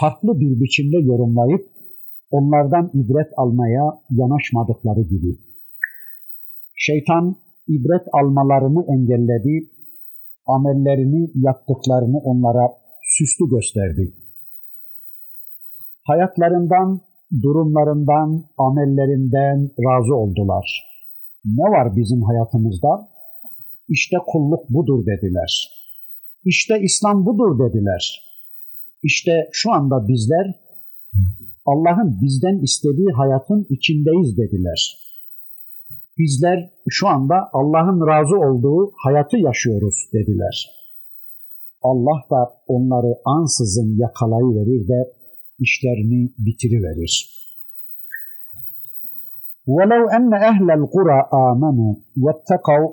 [0.00, 1.66] farklı bir biçimde yorumlayıp
[2.30, 5.38] onlardan ibret almaya yanaşmadıkları gibi.
[6.74, 7.36] Şeytan
[7.68, 9.70] ibret almalarını engelledi,
[10.46, 14.14] amellerini yaptıklarını onlara süslü gösterdi.
[16.02, 17.00] Hayatlarından,
[17.42, 20.66] durumlarından, amellerinden razı oldular.
[21.44, 23.08] Ne var bizim hayatımızda?
[23.88, 25.70] İşte kulluk budur dediler.
[26.44, 28.22] İşte İslam budur dediler.
[29.02, 30.46] İşte şu anda bizler
[31.66, 34.96] Allah'ın bizden istediği hayatın içindeyiz dediler.
[36.18, 40.70] Bizler şu anda Allah'ın razı olduğu hayatı yaşıyoruz dediler.
[41.82, 45.15] Allah da onları ansızın yakalayıverir de
[45.59, 47.41] işlerini bitiriverir.
[49.67, 52.89] وَلَوْ أَنَّ أَهْلَ الْقُرَى آمَنُوا وَاتَّقَوْا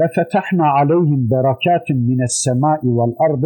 [0.00, 3.44] لَفَتَحْنَا عَلَيْهِمْ بَرَكَاتٍ مِنَ السَّمَاءِ وَالْأَرْضِ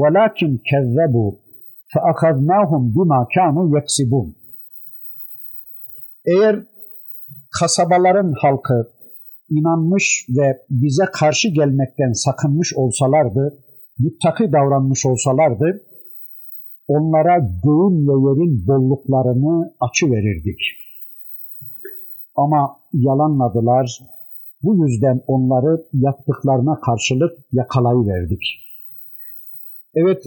[0.00, 1.30] وَلَكِنْ كَذَّبُوا
[1.92, 4.28] فَأَخَذْنَاهُمْ بِمَا كَانُوا يَكْسِبُونَ
[6.24, 6.62] Eğer
[7.60, 8.92] kasabaların halkı
[9.50, 13.64] inanmış ve bize karşı gelmekten sakınmış olsalardı,
[13.98, 15.84] müttaki davranmış olsalardı,
[16.87, 20.59] onlara göğün ve yerin bolluklarını açı verirdik.
[22.35, 23.99] Ama yalanladılar,
[24.63, 28.43] bu yüzden onları yaptıklarına karşılık yakalayıverdik.
[29.95, 30.23] Evet,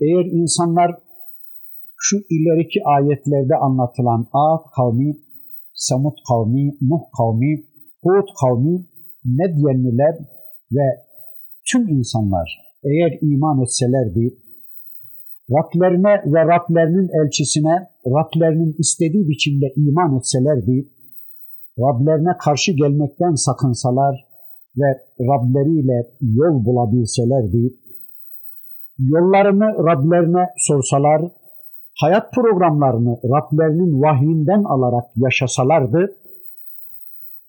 [0.00, 0.98] eğer insanlar
[1.96, 5.16] şu ileriki ayetlerde anlatılan Ad kavmi
[5.74, 7.64] Samut kavmi, Nuh kavmi,
[8.02, 8.86] Hud kavmi,
[9.24, 10.18] Medyenliler
[10.72, 10.86] ve
[11.72, 14.36] tüm insanlar eğer iman etselerdi,
[15.50, 20.88] Rablerine ve Rablerinin elçisine Rablerinin istediği biçimde iman etselerdi,
[21.78, 24.24] Rablerine karşı gelmekten sakınsalar
[24.76, 24.86] ve
[25.20, 27.74] Rableriyle yol bulabilselerdi,
[28.98, 31.22] yollarını Rablerine sorsalar,
[32.00, 36.16] hayat programlarını Rablerinin vahyinden alarak yaşasalardı,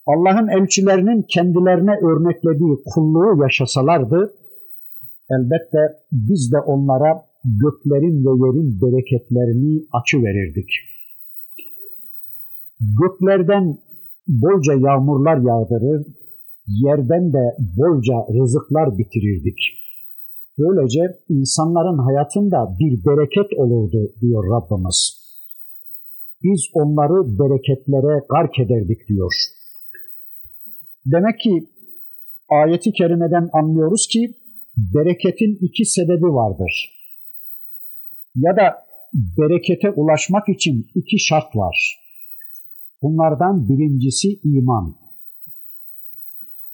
[0.07, 4.33] Allah'ın elçilerinin kendilerine örneklediği kulluğu yaşasalardı,
[5.29, 10.69] elbette biz de onlara göklerin ve yerin bereketlerini açı verirdik.
[13.01, 13.77] Göklerden
[14.27, 16.07] bolca yağmurlar yağdırır,
[16.67, 17.43] yerden de
[17.77, 19.57] bolca rızıklar bitirirdik.
[20.59, 25.25] Böylece insanların hayatında bir bereket olurdu diyor Rabbimiz.
[26.43, 29.33] Biz onları bereketlere gark ederdik diyor.
[31.05, 31.69] Demek ki
[32.49, 34.33] ayeti kerimeden anlıyoruz ki
[34.77, 36.94] bereketin iki sebebi vardır.
[38.35, 41.99] Ya da berekete ulaşmak için iki şart var.
[43.01, 44.95] Bunlardan birincisi iman.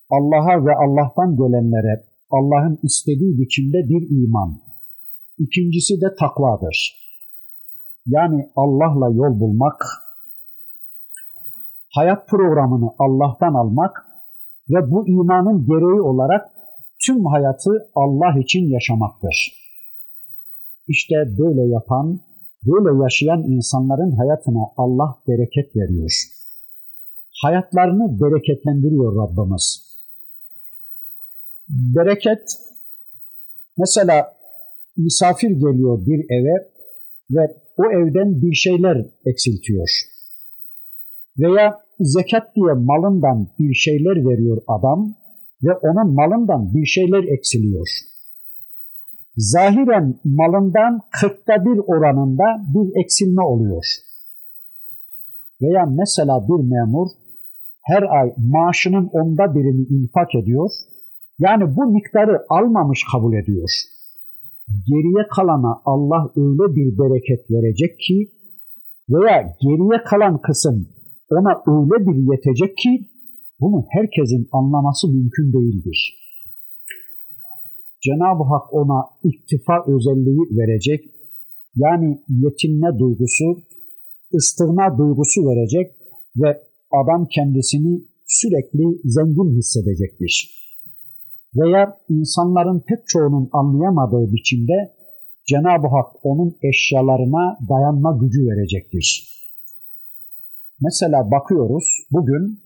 [0.10, 4.62] Allah'a ve Allah'tan gelenlere Allah'ın istediği biçimde bir iman.
[5.38, 7.02] İkincisi de takvadır.
[8.06, 9.86] Yani Allah'la yol bulmak,
[11.90, 14.06] hayat programını Allah'tan almak
[14.70, 16.52] ve bu imanın gereği olarak
[17.06, 19.61] tüm hayatı Allah için yaşamaktır.
[20.88, 22.22] İşte böyle yapan,
[22.66, 26.12] böyle yaşayan insanların hayatına Allah bereket veriyor.
[27.44, 29.92] Hayatlarını bereketlendiriyor Rabbimiz.
[31.70, 32.44] Bereket,
[33.78, 34.34] mesela
[34.98, 36.72] misafir geliyor bir eve
[37.32, 39.90] ve o evden bir şeyler eksiltiyor.
[41.38, 45.16] Veya zekat diye malından bir şeyler veriyor adam
[45.64, 47.88] ve onun malından bir şeyler eksiliyor.
[49.36, 53.86] Zahiren malından kırkta bir oranında bir eksilme oluyor.
[55.62, 57.08] Veya mesela bir memur
[57.82, 60.70] her ay maaşının onda birini infak ediyor.
[61.40, 63.70] Yani bu miktarı almamış kabul ediyor.
[64.88, 68.32] Geriye kalana Allah öyle bir bereket verecek ki
[69.10, 70.88] veya geriye kalan kısım
[71.30, 73.10] ona öyle bir yetecek ki
[73.60, 76.21] bunu herkesin anlaması mümkün değildir.
[78.06, 81.12] Cenab-ı Hak ona iktifa özelliği verecek,
[81.76, 83.46] yani yetinme duygusu,
[84.36, 85.96] ıstırma duygusu verecek
[86.36, 86.62] ve
[86.92, 90.62] adam kendisini sürekli zengin hissedecektir.
[91.56, 94.94] Veya insanların pek çoğunun anlayamadığı biçimde
[95.48, 99.32] Cenab-ı Hak onun eşyalarına dayanma gücü verecektir.
[100.82, 102.60] Mesela bakıyoruz bugün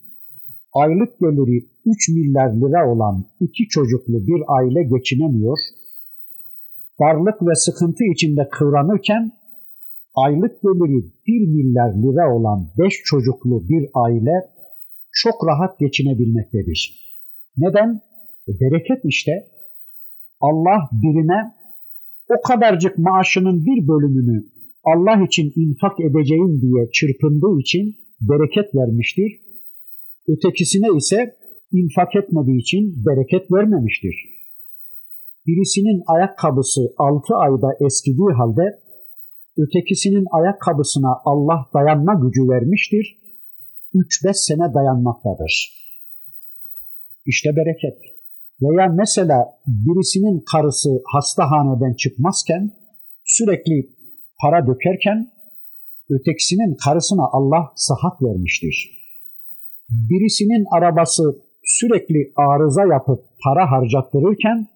[0.73, 5.57] aylık geliri 3 milyar lira olan iki çocuklu bir aile geçinemiyor,
[6.99, 9.31] darlık ve sıkıntı içinde kıvranırken
[10.15, 14.55] aylık geliri 1 milyar lira olan 5 çocuklu bir aile
[15.11, 16.79] çok rahat geçinebilmektedir.
[17.57, 18.01] Neden?
[18.47, 19.31] E, bereket işte.
[20.41, 21.53] Allah birine
[22.29, 24.45] o kadarcık maaşının bir bölümünü
[24.83, 29.31] Allah için infak edeceğim diye çırpındığı için bereket vermiştir.
[30.27, 31.35] Ötekisine ise
[31.83, 34.15] infak etmediği için bereket vermemiştir.
[35.47, 38.65] Birisinin ayakkabısı altı ayda eskidiği halde
[39.57, 43.05] ötekisinin ayakkabısına Allah dayanma gücü vermiştir.
[43.93, 45.53] Üç beş sene dayanmaktadır.
[47.25, 47.97] İşte bereket.
[48.61, 52.71] Veya mesela birisinin karısı hastahaneden çıkmazken
[53.25, 53.89] sürekli
[54.41, 55.31] para dökerken
[56.09, 58.75] ötekisinin karısına Allah sıhhat vermiştir.
[59.89, 64.67] Birisinin arabası sürekli arıza yapıp para harcattırırken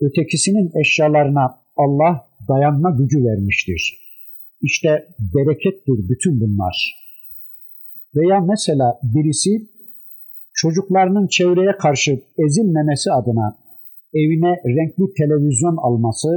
[0.00, 3.98] ötekisinin eşyalarına Allah dayanma gücü vermiştir.
[4.62, 7.06] İşte berekettir bütün bunlar.
[8.16, 9.68] Veya mesela birisi
[10.54, 13.58] çocuklarının çevreye karşı ezilmemesi adına
[14.14, 16.28] evine renkli televizyon alması,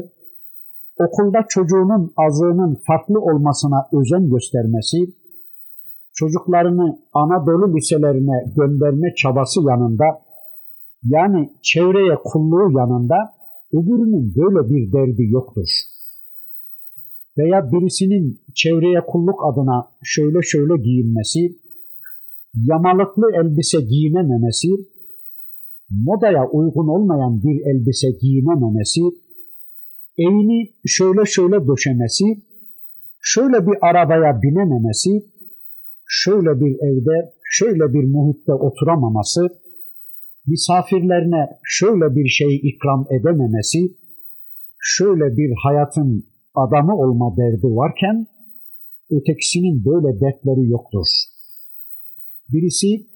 [0.97, 4.97] okulda çocuğunun azığının farklı olmasına özen göstermesi,
[6.19, 10.05] çocuklarını Anadolu liselerine gönderme çabası yanında,
[11.03, 13.15] yani çevreye kulluğu yanında
[13.73, 15.69] öbürünün böyle bir derdi yoktur.
[17.37, 21.55] Veya birisinin çevreye kulluk adına şöyle şöyle giyinmesi,
[22.53, 24.69] yamalıklı elbise giyinememesi,
[25.89, 29.01] modaya uygun olmayan bir elbise giyinememesi,
[30.17, 32.25] evini şöyle şöyle döşemesi,
[33.21, 35.11] şöyle bir arabaya binememesi,
[36.09, 39.41] şöyle bir evde, şöyle bir muhitte oturamaması,
[40.47, 43.79] misafirlerine şöyle bir şey ikram edememesi,
[44.79, 48.27] şöyle bir hayatın adamı olma derdi varken,
[49.11, 51.07] ötekisinin böyle dertleri yoktur.
[52.49, 53.07] Birisi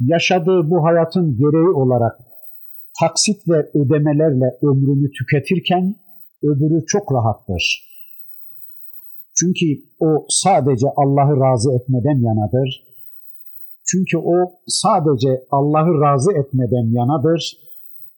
[0.00, 2.18] yaşadığı bu hayatın gereği olarak
[3.00, 5.94] taksit ve ödemelerle ömrünü tüketirken
[6.42, 7.89] öbürü çok rahattır.
[9.40, 9.66] Çünkü
[10.00, 12.68] o sadece Allah'ı razı etmeden yanadır.
[13.90, 14.36] Çünkü o
[14.66, 17.42] sadece Allah'ı razı etmeden yanadır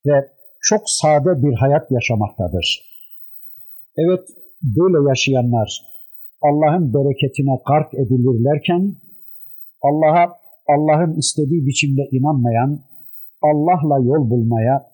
[0.07, 0.29] ve
[0.61, 2.67] çok sade bir hayat yaşamaktadır.
[3.97, 4.29] Evet,
[4.63, 5.83] böyle yaşayanlar
[6.43, 8.97] Allah'ın bereketine gark edilirlerken
[9.83, 12.81] Allah'a Allah'ın istediği biçimde inanmayan,
[13.43, 14.87] Allah'la yol bulmaya,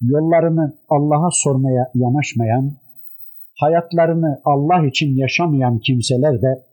[0.00, 2.72] yollarını Allah'a sormaya yanaşmayan,
[3.62, 6.64] hayatlarını Allah için yaşamayan kimseler de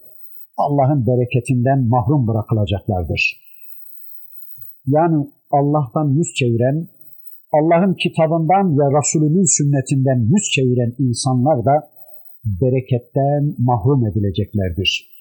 [0.57, 3.21] Allah'ın bereketinden mahrum bırakılacaklardır.
[4.87, 6.87] Yani Allah'tan yüz çeviren,
[7.57, 11.75] Allah'ın kitabından ve Resulünün sünnetinden yüz çeviren insanlar da
[12.45, 15.15] bereketten mahrum edileceklerdir.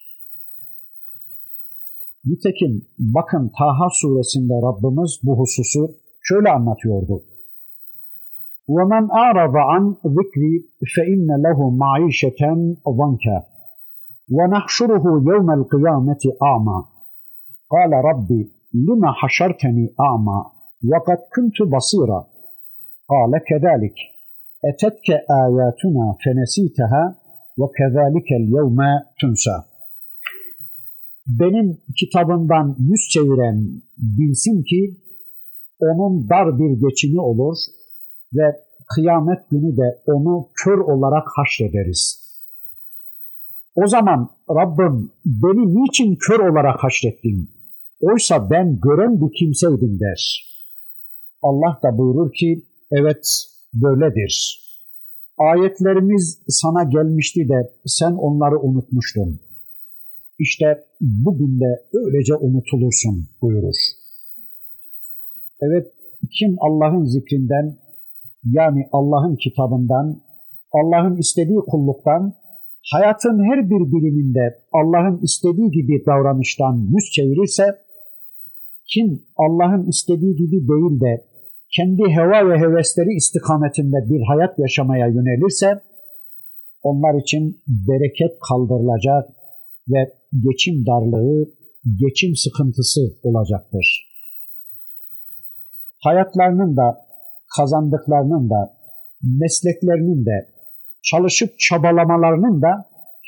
[2.25, 7.23] Nitekim bakın Taha suresinde Rabbimiz bu hususu şöyle anlatıyordu.
[8.76, 9.84] وَمَنْ أَعْرَضَ عَنْ
[10.18, 10.42] ذِكْرِ
[10.96, 12.42] فَإِنَّ لَهُ مَعِيشَةً
[13.00, 13.26] ضَنْكَ
[14.38, 16.80] وَنَحْشُرُهُ يَوْمَ الْقِيَامَةِ أَعْمَى
[17.74, 18.30] قَالَ رَبِّ
[18.88, 20.40] لِمَ حَشَرْتَنِي أَعْمَى
[20.92, 22.22] وَقَدْ كُنْتُ بَصِيرًا
[23.12, 23.98] قَالَ كَذَلِكَ
[24.70, 25.08] أَتَتْكَ
[25.44, 27.04] آيَاتُنَا فَنَسِيتَهَا
[27.60, 28.80] وَكَذَلِكَ الْيَوْمَ
[29.20, 29.58] تُنْسَى
[31.30, 33.58] benim kitabımdan yüz çeviren
[33.98, 34.98] bilsin ki
[35.80, 37.58] onun dar bir geçimi olur
[38.35, 38.61] ve
[38.95, 42.25] kıyamet günü de onu kör olarak haşrederiz.
[43.75, 47.51] O zaman Rabbim beni niçin kör olarak haşrettin?
[48.01, 50.51] Oysa ben gören bir kimseydim der.
[51.43, 53.27] Allah da buyurur ki evet
[53.75, 54.61] böyledir.
[55.39, 59.41] Ayetlerimiz sana gelmişti de sen onları unutmuştun.
[60.39, 63.77] İşte bugün de öylece unutulursun buyurur.
[65.61, 65.93] Evet
[66.39, 67.77] kim Allah'ın zikrinden
[68.45, 70.21] yani Allah'ın kitabından,
[70.73, 72.33] Allah'ın istediği kulluktan,
[72.93, 77.65] hayatın her bir biriminde Allah'ın istediği gibi davranıştan yüz çevirirse,
[78.93, 81.25] kim Allah'ın istediği gibi değil de
[81.77, 85.81] kendi heva ve hevesleri istikametinde bir hayat yaşamaya yönelirse,
[86.83, 89.29] onlar için bereket kaldırılacak
[89.89, 90.13] ve
[90.47, 91.53] geçim darlığı,
[92.01, 94.11] geçim sıkıntısı olacaktır.
[95.99, 97.04] Hayatlarının da,
[97.57, 98.61] kazandıklarının da,
[99.23, 100.49] mesleklerinin de,
[101.03, 102.73] çalışıp çabalamalarının da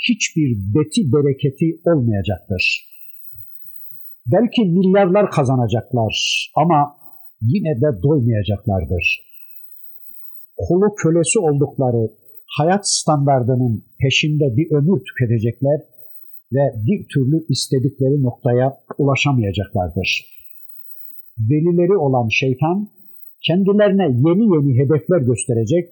[0.08, 2.86] hiçbir beti bereketi olmayacaktır.
[4.26, 6.14] Belki milyarlar kazanacaklar
[6.56, 6.96] ama
[7.42, 9.26] yine de doymayacaklardır.
[10.56, 12.10] Kulu kölesi oldukları
[12.58, 15.80] hayat standardının peşinde bir ömür tüketecekler
[16.52, 20.08] ve bir türlü istedikleri noktaya ulaşamayacaklardır.
[21.38, 22.88] Velileri olan şeytan
[23.42, 25.84] kendilerine yeni yeni hedefler gösterecek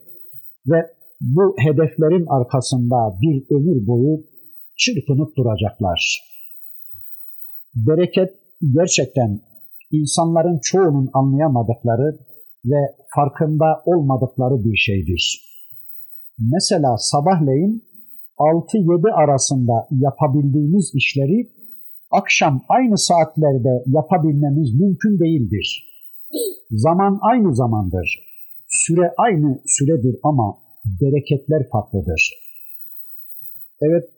[0.67, 0.79] ve
[1.21, 4.25] bu hedeflerin arkasında bir ömür boyu
[4.77, 6.21] çırpınıp duracaklar.
[7.75, 8.31] Bereket
[8.75, 9.41] gerçekten
[9.91, 12.19] insanların çoğunun anlayamadıkları
[12.65, 12.81] ve
[13.15, 15.41] farkında olmadıkları bir şeydir.
[16.39, 17.83] Mesela sabahleyin
[18.39, 21.51] 6-7 arasında yapabildiğimiz işleri
[22.11, 25.94] akşam aynı saatlerde yapabilmemiz mümkün değildir.
[26.74, 28.08] Zaman aynı zamandır.
[28.68, 30.58] Süre aynı süredir ama
[31.02, 32.34] bereketler farklıdır.
[33.82, 34.10] Evet,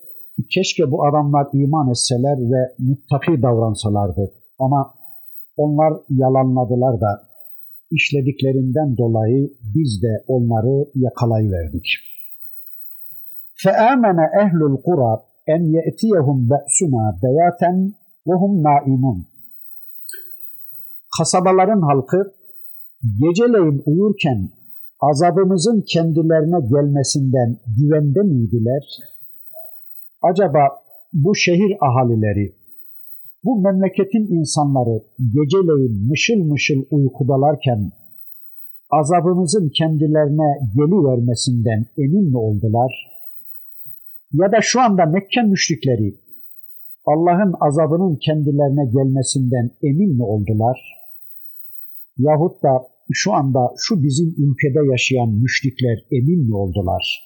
[0.54, 4.32] keşke bu adamlar iman etseler ve müttaki davransalardı.
[4.60, 4.93] Ama
[5.58, 7.22] onlar yalanladılar da
[7.91, 11.86] işlediklerinden dolayı biz de onları yakalayıverdik.
[13.64, 15.14] فآمن أهل القرى
[15.49, 17.72] أن يأتيهم بأسنا بياتا
[18.26, 19.26] وهم نائمون
[21.18, 22.34] Kasabaların halkı
[23.21, 24.51] geceleyin uyurken
[25.01, 28.85] azabımızın kendilerine gelmesinden güvende miydiler?
[30.23, 30.61] Acaba
[31.13, 32.55] bu şehir ahalileri,
[33.45, 37.93] bu memleketin insanları geceleyin mışıl mışıl uykudalarken
[38.91, 43.17] azabımızın kendilerine gelivermesinden emin mi oldular?
[44.33, 46.15] ya da şu anda Mekke müşrikleri
[47.07, 50.79] Allah'ın azabının kendilerine gelmesinden emin mi oldular?
[52.19, 57.23] Yahut da şu anda şu bizim ülkede yaşayan müşrikler emin mi oldular?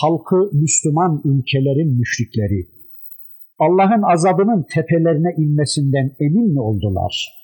[0.00, 2.68] Halkı Müslüman ülkelerin müşrikleri
[3.58, 7.42] Allah'ın azabının tepelerine inmesinden emin mi oldular?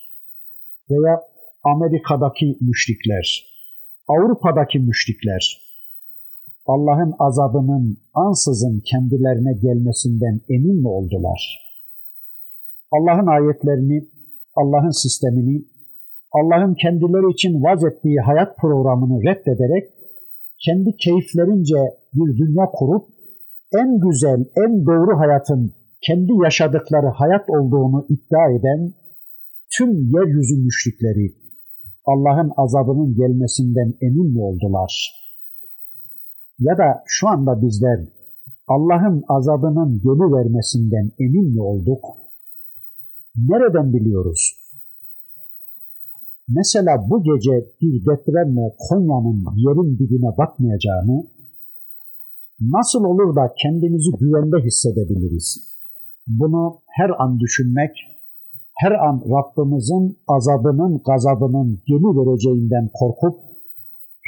[0.91, 1.23] veya
[1.65, 3.45] Amerika'daki müşrikler,
[4.09, 5.69] Avrupa'daki müşrikler,
[6.67, 11.69] Allah'ın azabının ansızın kendilerine gelmesinden emin mi oldular?
[12.93, 14.09] Allah'ın ayetlerini,
[14.55, 15.65] Allah'ın sistemini,
[16.33, 19.85] Allah'ın kendileri için vaz ettiği hayat programını reddederek
[20.65, 21.79] kendi keyiflerince
[22.15, 23.05] bir dünya kurup
[23.73, 25.73] en güzel, en doğru hayatın
[26.07, 28.95] kendi yaşadıkları hayat olduğunu iddia eden
[29.77, 31.35] tüm yeryüzü müşrikleri
[32.07, 34.93] Allah'ın azabının gelmesinden emin mi oldular?
[36.59, 38.01] Ya da şu anda bizler
[38.69, 42.05] Allah'ın azabının gelivermesinden emin mi olduk?
[43.37, 44.58] Nereden biliyoruz?
[46.57, 51.27] Mesela bu gece bir depremle Konya'nın yerin dibine batmayacağını,
[52.61, 55.79] nasıl olur da kendimizi güvende hissedebiliriz?
[56.27, 57.91] Bunu her an düşünmek,
[58.75, 63.37] her an Rabbimizin azabının, gazabının geri vereceğinden korkup,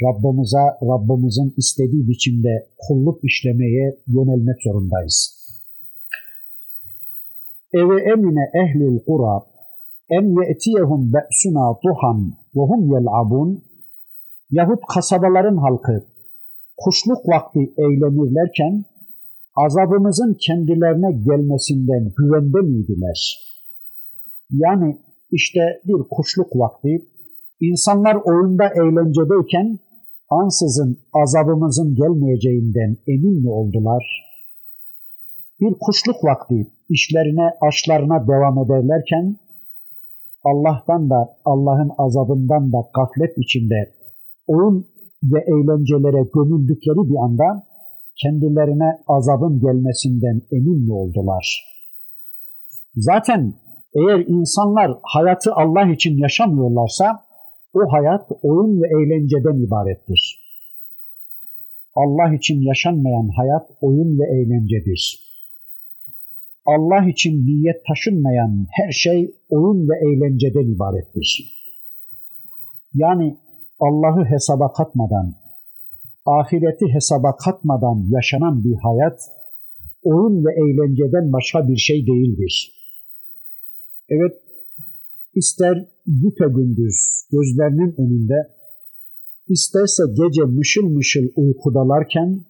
[0.05, 5.41] Rabbimize, Rabbimizin istediği biçimde kulluk işlemeye yönelmek zorundayız.
[7.73, 9.50] Eve emine ehlül kura
[10.17, 12.19] en ye'tiyehum be'suna duhan
[12.55, 13.63] ve hum yel'abun
[14.51, 16.05] yahut kasabaların halkı
[16.77, 18.85] kuşluk vakti eğlenirlerken
[19.55, 23.19] azabımızın kendilerine gelmesinden güvende miydiler?
[24.51, 24.97] Yani
[25.31, 27.05] işte bir kuşluk vakti
[27.59, 29.79] insanlar oyunda eğlencedeyken
[30.29, 34.03] ansızın azabımızın gelmeyeceğinden emin mi oldular?
[35.59, 39.37] Bir kuşluk vakti işlerine, aşlarına devam ederlerken
[40.43, 43.93] Allah'tan da Allah'ın azabından da gaflet içinde
[44.47, 44.87] oyun
[45.23, 47.67] ve eğlencelere gömüldükleri bir anda
[48.21, 51.45] kendilerine azabın gelmesinden emin mi oldular?
[52.95, 53.53] Zaten
[53.95, 57.05] eğer insanlar hayatı Allah için yaşamıyorlarsa
[57.73, 60.41] o hayat oyun ve eğlenceden ibarettir.
[61.95, 65.30] Allah için yaşanmayan hayat oyun ve eğlencedir.
[66.65, 71.57] Allah için niyet taşınmayan her şey oyun ve eğlenceden ibarettir.
[72.93, 73.37] Yani
[73.79, 75.35] Allah'ı hesaba katmadan,
[76.25, 79.19] ahireti hesaba katmadan yaşanan bir hayat,
[80.03, 82.71] oyun ve eğlenceden başka bir şey değildir.
[84.09, 84.33] Evet,
[85.35, 88.47] ister güpe gündüz gözlerinin önünde,
[89.47, 92.45] isterse gece mışıl mışıl uykudalarken,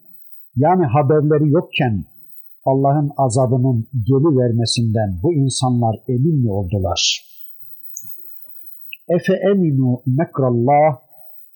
[0.56, 2.04] yani haberleri yokken
[2.64, 7.28] Allah'ın azabının geri vermesinden bu insanlar emin mi oldular?
[9.08, 10.98] Efe eminu mekrallah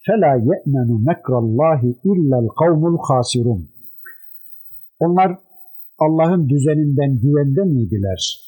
[0.06, 3.70] fela ye'menu mekrallahi illel kavmul hasirun.
[5.00, 5.38] Onlar
[5.98, 8.40] Allah'ın düzeninden güvende miydiler?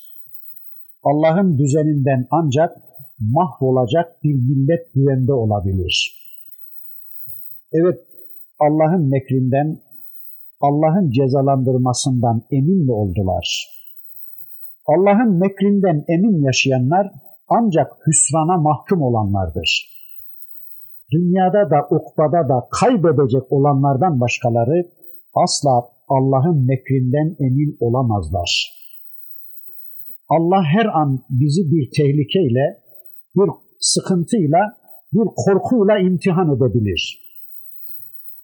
[1.02, 2.76] Allah'ın düzeninden ancak
[3.18, 6.24] mahvolacak bir millet güvende olabilir.
[7.72, 7.98] Evet,
[8.58, 9.80] Allah'ın mekrinden
[10.60, 13.46] Allah'ın cezalandırmasından emin mi oldular?
[14.86, 17.10] Allah'ın mekrinden emin yaşayanlar
[17.48, 19.98] ancak hüsrana mahkum olanlardır
[21.12, 24.88] dünyada da ukbada da kaybedecek olanlardan başkaları
[25.34, 28.78] asla Allah'ın mekrinden emin olamazlar.
[30.28, 32.78] Allah her an bizi bir tehlikeyle,
[33.36, 33.50] bir
[33.80, 34.58] sıkıntıyla,
[35.12, 37.27] bir korkuyla imtihan edebilir.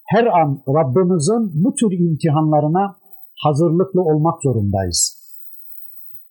[0.05, 2.97] Her an Rabbimizin bu tür imtihanlarına
[3.45, 5.25] hazırlıklı olmak zorundayız.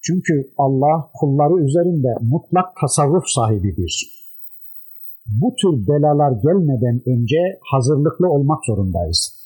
[0.02, 4.24] Çünkü Allah kulları üzerinde mutlak tasarruf sahibidir
[5.28, 9.44] bu tür belalar gelmeden önce hazırlıklı olmak zorundayız.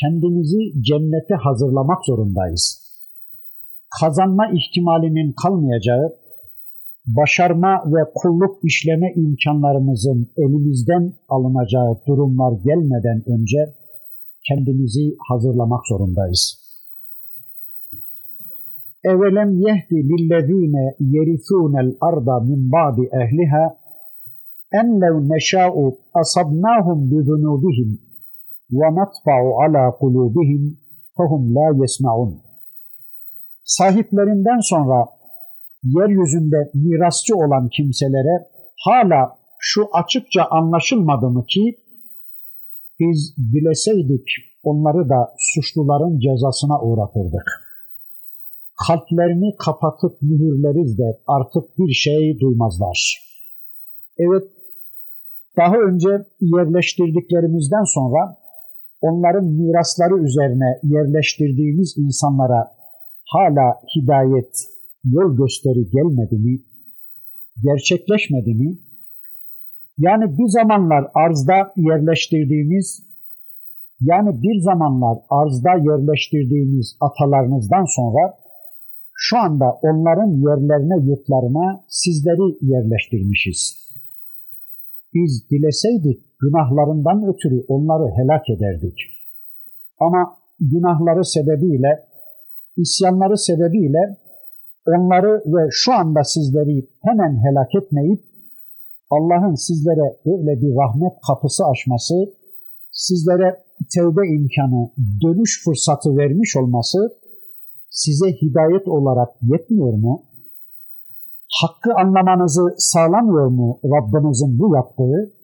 [0.00, 2.84] Kendimizi cennete hazırlamak zorundayız.
[4.00, 6.16] Kazanma ihtimalinin kalmayacağı,
[7.06, 13.74] başarma ve kulluk işleme imkanlarımızın elimizden alınacağı durumlar gelmeden önce
[14.48, 16.64] kendimizi hazırlamak zorundayız.
[19.04, 23.76] Evelem yehdi lillezine yerithûnel arda min ba'di ehliha
[24.72, 27.98] en lev neşâ'u asabnâhum bizunûbihim
[28.72, 30.76] ve natba'u ala kulûbihim
[31.16, 32.42] fehum la yesma'un.
[33.64, 35.08] Sahiplerinden sonra
[35.84, 38.46] yeryüzünde mirasçı olan kimselere
[38.84, 41.78] hala şu açıkça anlaşılmadı mı ki
[43.00, 44.26] biz dileseydik
[44.62, 47.46] onları da suçluların cezasına uğratırdık.
[48.86, 52.98] Kalplerini kapatıp mühürleriz de artık bir şey duymazlar.
[54.18, 54.44] Evet
[55.56, 56.08] daha önce
[56.40, 58.36] yerleştirdiklerimizden sonra
[59.00, 62.70] onların mirasları üzerine yerleştirdiğimiz insanlara
[63.24, 63.66] hala
[63.96, 64.54] hidayet,
[65.04, 66.60] yol gösteri gelmedi mi,
[67.62, 68.78] gerçekleşmedi mi,
[69.98, 73.02] Yani bir zamanlar arzda yerleştirdiğimiz
[74.00, 78.34] yani bir zamanlar arzda yerleştirdiğimiz atalarınızdan sonra
[79.12, 83.60] şu anda onların yerlerine, yurtlarına sizleri yerleştirmişiz.
[85.14, 88.98] Biz dileseydik günahlarından ötürü onları helak ederdik.
[90.00, 92.04] Ama günahları sebebiyle,
[92.76, 94.16] isyanları sebebiyle
[94.86, 98.24] onları ve şu anda sizleri hemen helak etmeyip
[99.10, 102.14] Allah'ın sizlere böyle bir rahmet kapısı açması,
[102.92, 103.64] sizlere
[103.94, 104.90] tevbe imkanı,
[105.22, 106.98] dönüş fırsatı vermiş olması
[107.90, 110.22] size hidayet olarak yetmiyor mu?
[111.60, 115.34] Hakkı anlamanızı sağlamıyor mu Rabbinizin bu yaptığı?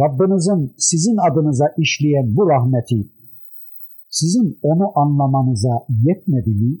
[0.00, 3.08] Rabbinizin sizin adınıza işleyen bu rahmeti
[4.10, 6.78] sizin onu anlamanıza yetmedi mi?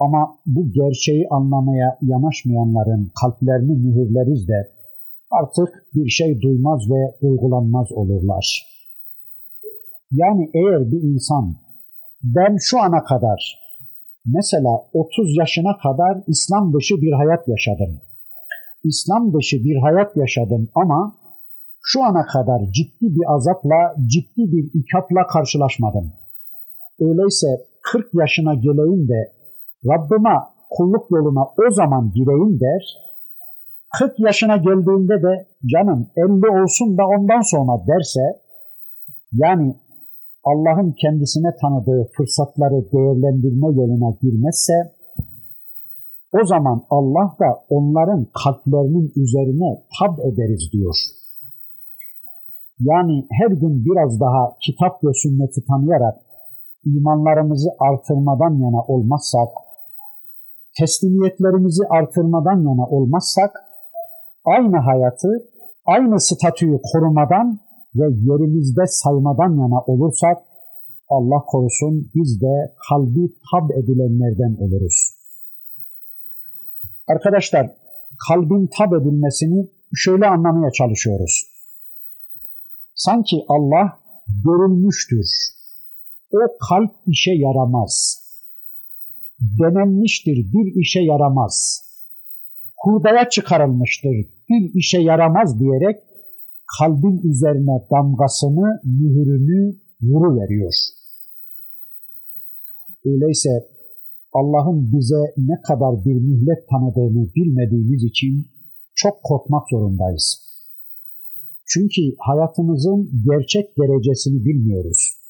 [0.00, 4.70] Ama bu gerçeği anlamaya yanaşmayanların kalplerini mühürleriz de
[5.30, 8.66] artık bir şey duymaz ve duygulanmaz olurlar.
[10.12, 11.56] Yani eğer bir insan
[12.22, 13.58] ben şu ana kadar
[14.24, 18.00] mesela 30 yaşına kadar İslam dışı bir hayat yaşadım.
[18.84, 21.16] İslam dışı bir hayat yaşadım ama
[21.82, 26.12] şu ana kadar ciddi bir azapla, ciddi bir ikapla karşılaşmadım.
[27.00, 27.46] Öyleyse
[27.82, 29.39] 40 yaşına geleyim de
[29.86, 30.36] Rabbime
[30.70, 32.82] kulluk yoluna o zaman gireyim der.
[33.98, 38.40] 40 yaşına geldiğinde de canım 50 olsun da ondan sonra derse
[39.32, 39.76] yani
[40.44, 44.72] Allah'ın kendisine tanıdığı fırsatları değerlendirme yoluna girmezse
[46.32, 50.94] o zaman Allah da onların kalplerinin üzerine tab ederiz diyor.
[52.80, 56.16] Yani her gün biraz daha kitap ve sünneti tanıyarak
[56.84, 59.48] imanlarımızı artırmadan yana olmazsak,
[60.78, 63.50] teslimiyetlerimizi artırmadan yana olmazsak,
[64.44, 65.28] aynı hayatı,
[65.86, 67.60] aynı statüyü korumadan
[67.94, 70.38] ve yerimizde saymadan yana olursak,
[71.08, 75.14] Allah korusun biz de kalbi tab edilenlerden oluruz.
[77.08, 77.70] Arkadaşlar,
[78.28, 81.46] kalbin tab edilmesini şöyle anlamaya çalışıyoruz.
[82.94, 84.00] Sanki Allah
[84.44, 85.26] görülmüştür.
[86.32, 88.19] O kalp işe yaramaz.
[89.40, 91.82] Denenmiştir, bir işe yaramaz.
[92.76, 94.10] Hurdaya çıkarılmıştır,
[94.48, 95.96] bir işe yaramaz diyerek
[96.78, 100.72] kalbin üzerine damgasını, mühürünü vuru veriyor.
[103.04, 103.50] Öyleyse
[104.32, 108.48] Allah'ın bize ne kadar bir mühlet tanıdığını bilmediğimiz için
[108.94, 110.50] çok korkmak zorundayız.
[111.66, 115.20] Çünkü hayatımızın gerçek derecesini bilmiyoruz.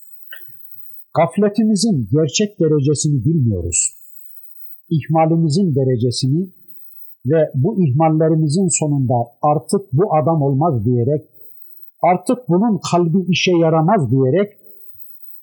[1.14, 3.99] Gafletimizin gerçek derecesini bilmiyoruz.
[4.90, 6.50] İhmalimizin derecesini
[7.26, 11.22] ve bu ihmallerimizin sonunda artık bu adam olmaz diyerek,
[12.02, 14.52] artık bunun kalbi işe yaramaz diyerek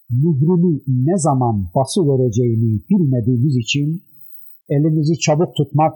[0.09, 4.03] mührünü ne zaman bası vereceğini bilmediğimiz için
[4.69, 5.93] elimizi çabuk tutmak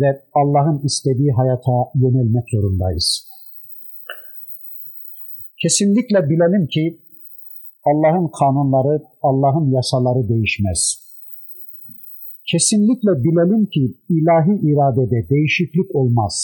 [0.00, 3.28] ve Allah'ın istediği hayata yönelmek zorundayız.
[5.62, 7.00] Kesinlikle bilelim ki
[7.84, 11.07] Allah'ın kanunları, Allah'ın yasaları değişmez.
[12.52, 16.34] Kesinlikle bilelim ki ilahi iradede değişiklik olmaz.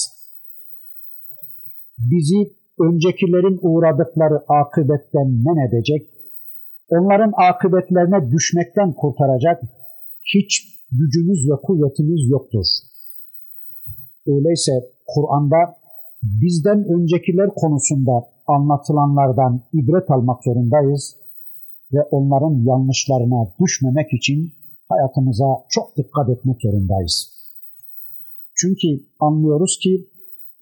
[1.99, 2.41] Bizi
[2.81, 6.03] öncekilerin uğradıkları akıbetten men edecek,
[6.89, 9.63] onların akıbetlerine düşmekten kurtaracak
[10.35, 10.51] hiç
[10.93, 12.67] gücümüz ve kuvvetimiz yoktur.
[14.27, 14.73] Öyleyse
[15.07, 15.77] Kur'an'da
[16.23, 18.13] bizden öncekiler konusunda
[18.47, 21.17] anlatılanlardan ibret almak zorundayız
[21.93, 24.53] ve onların yanlışlarına düşmemek için
[24.89, 27.35] hayatımıza çok dikkat etmek zorundayız.
[28.55, 30.09] Çünkü anlıyoruz ki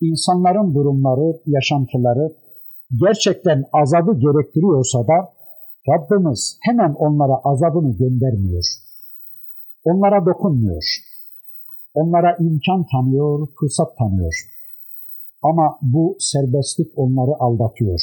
[0.00, 2.36] insanların durumları, yaşantıları
[3.00, 5.32] gerçekten azabı gerektiriyorsa da
[5.88, 8.64] Rabbimiz hemen onlara azabını göndermiyor.
[9.84, 10.84] Onlara dokunmuyor.
[11.94, 14.34] Onlara imkan tanıyor, fırsat tanıyor.
[15.42, 18.00] Ama bu serbestlik onları aldatıyor.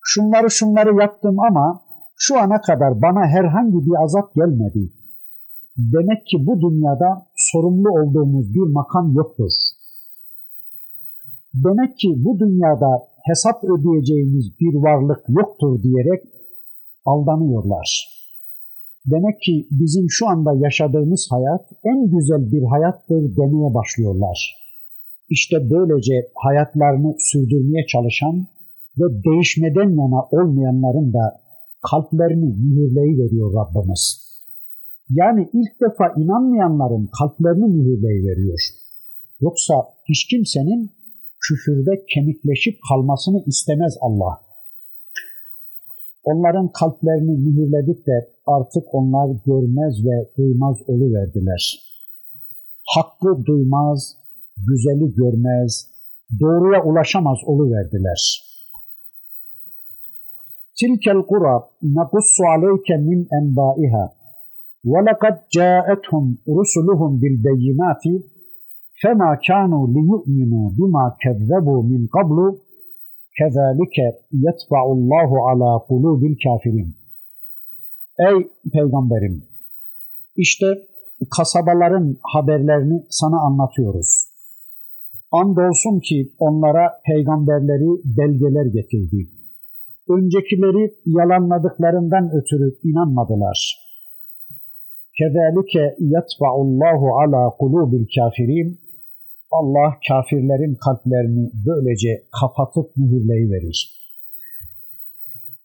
[0.00, 1.80] Şunları şunları yaptım ama
[2.18, 4.92] şu ana kadar bana herhangi bir azap gelmedi.
[5.76, 9.52] Demek ki bu dünyada sorumlu olduğumuz bir makam yoktur.
[11.54, 12.90] Demek ki bu dünyada
[13.28, 16.22] hesap ödeyeceğimiz bir varlık yoktur diyerek
[17.04, 17.88] aldanıyorlar.
[19.06, 24.38] Demek ki bizim şu anda yaşadığımız hayat en güzel bir hayattır demeye başlıyorlar.
[25.30, 28.46] İşte böylece hayatlarını sürdürmeye çalışan
[28.98, 31.40] ve değişmeden yana olmayanların da
[31.82, 33.18] kalplerini mühürleyi
[33.58, 34.28] Rabbimiz.
[35.10, 38.60] Yani ilk defa inanmayanların kalplerini mühürleyi veriyor.
[39.40, 39.74] Yoksa
[40.08, 40.90] hiç kimsenin
[41.44, 44.40] küfürde kemikleşip kalmasını istemez Allah.
[46.24, 48.16] Onların kalplerini mühürledik de
[48.46, 50.76] artık onlar görmez ve duymaz
[51.14, 51.62] verdiler.
[52.94, 54.16] Hakkı duymaz,
[54.68, 55.90] güzeli görmez,
[56.40, 57.38] doğruya ulaşamaz
[57.70, 58.47] verdiler.
[60.77, 61.55] Tilkel kura
[61.95, 64.05] nakussu aleyke min enbaiha
[64.91, 66.25] وَلَقَدْ جَاءَتْهُمْ
[66.59, 68.03] رُسُلُهُمْ بِالْبَيِّنَاتِ
[69.01, 72.37] فَمَا كَانُوا لِيُؤْمِنُوا بِمَا كَذَّبُوا مِنْ قَبْلُ
[73.39, 73.97] كَذَٰلِكَ
[74.45, 76.89] يَتْبَعُ اللّٰهُ عَلَى قُلُوبِ الْكَافِرِينَ
[78.29, 78.37] Ey
[78.73, 79.35] Peygamberim!
[80.35, 80.65] İşte
[81.37, 84.23] kasabaların haberlerini sana anlatıyoruz.
[85.31, 89.29] Andolsun ki onlara peygamberleri belgeler getirdi.
[90.14, 93.58] Öncekileri yalanladıklarından ötürü inanmadılar.
[95.18, 98.80] Kezalike yatba'ullahu ala kulubil kafirin.
[99.50, 103.98] Allah kafirlerin kalplerini böylece kapatıp mühürleyiverir.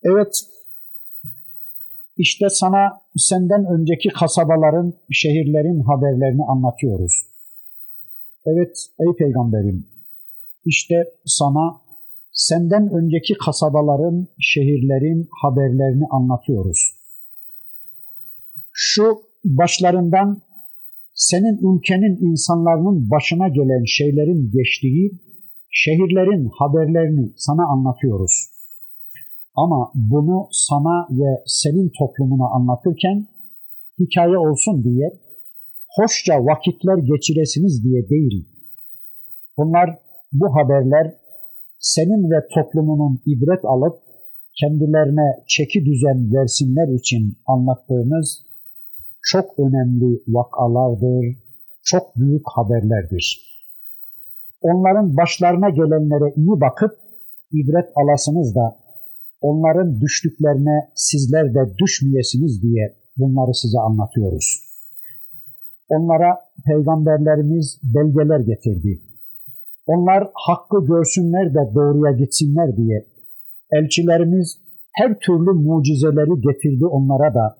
[0.04, 0.34] Evet,
[2.18, 7.14] işte sana senden önceki kasabaların, şehirlerin haberlerini anlatıyoruz.
[8.46, 9.88] Evet ey peygamberim,
[10.66, 11.82] işte sana
[12.34, 16.80] senden önceki kasabaların, şehirlerin haberlerini anlatıyoruz.
[18.72, 20.42] Şu başlarından
[21.14, 25.12] senin ülkenin insanların başına gelen şeylerin geçtiği
[25.72, 28.54] şehirlerin haberlerini sana anlatıyoruz.
[29.56, 33.28] Ama bunu sana ve senin toplumuna anlatırken
[34.00, 35.10] hikaye olsun diye,
[35.90, 38.50] hoşça vakitler geçiresiniz diye değil.
[39.58, 40.00] Bunlar,
[40.32, 41.22] bu haberler
[41.84, 43.96] senin ve toplumunun ibret alıp
[44.60, 48.28] kendilerine çeki düzen versinler için anlattığımız
[49.22, 51.26] çok önemli vakalardır,
[51.84, 53.26] çok büyük haberlerdir.
[54.62, 56.92] Onların başlarına gelenlere iyi bakıp
[57.52, 58.78] ibret alasınız da
[59.42, 64.60] onların düştüklerine sizler de düşmeyesiniz diye bunları size anlatıyoruz.
[65.90, 69.02] Onlara peygamberlerimiz belgeler getirdi.
[69.86, 73.06] Onlar hakkı görsünler de doğruya gitsinler diye
[73.72, 74.60] elçilerimiz
[74.92, 77.56] her türlü mucizeleri getirdi onlara da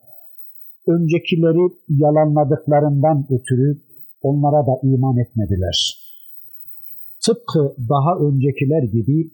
[0.88, 3.82] öncekileri yalanladıklarından ötürü
[4.22, 5.78] onlara da iman etmediler.
[7.26, 9.32] Tıpkı daha öncekiler gibi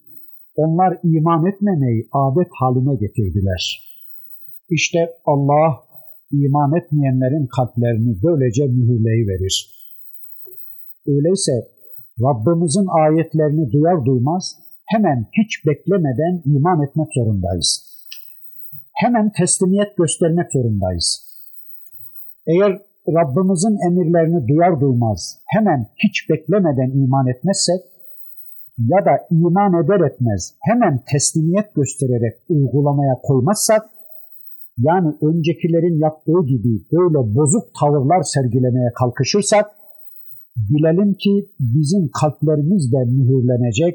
[0.56, 3.62] onlar iman etmemeyi adet haline getirdiler.
[4.70, 5.72] İşte Allah
[6.32, 9.56] iman etmeyenlerin kalplerini böylece mühürleyiverir.
[11.08, 11.52] Öyleyse
[12.26, 14.55] Rabbimizin ayetlerini duyar duymaz
[14.86, 17.70] hemen hiç beklemeden iman etmek zorundayız.
[18.93, 21.07] Hemen teslimiyet göstermek zorundayız.
[22.47, 27.82] Eğer Rabbimizin emirlerini duyar duymaz hemen hiç beklemeden iman etmezsek
[28.78, 33.89] ya da iman eder etmez hemen teslimiyet göstererek uygulamaya koymazsak
[34.78, 39.65] yani öncekilerin yaptığı gibi böyle bozuk tavırlar sergilemeye kalkışırsak
[40.59, 43.95] bilelim ki bizim kalplerimiz de mühürlenecek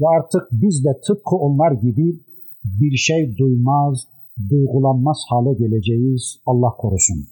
[0.00, 2.20] ve artık biz de tıpkı onlar gibi
[2.64, 4.08] bir şey duymaz,
[4.50, 6.42] duygulanmaz hale geleceğiz.
[6.46, 7.26] Allah korusun.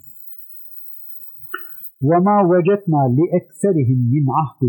[2.09, 4.63] وَمَا وَجَدْنَا لِأَكْثَرِهِمْ مِنْ عَهْدٍ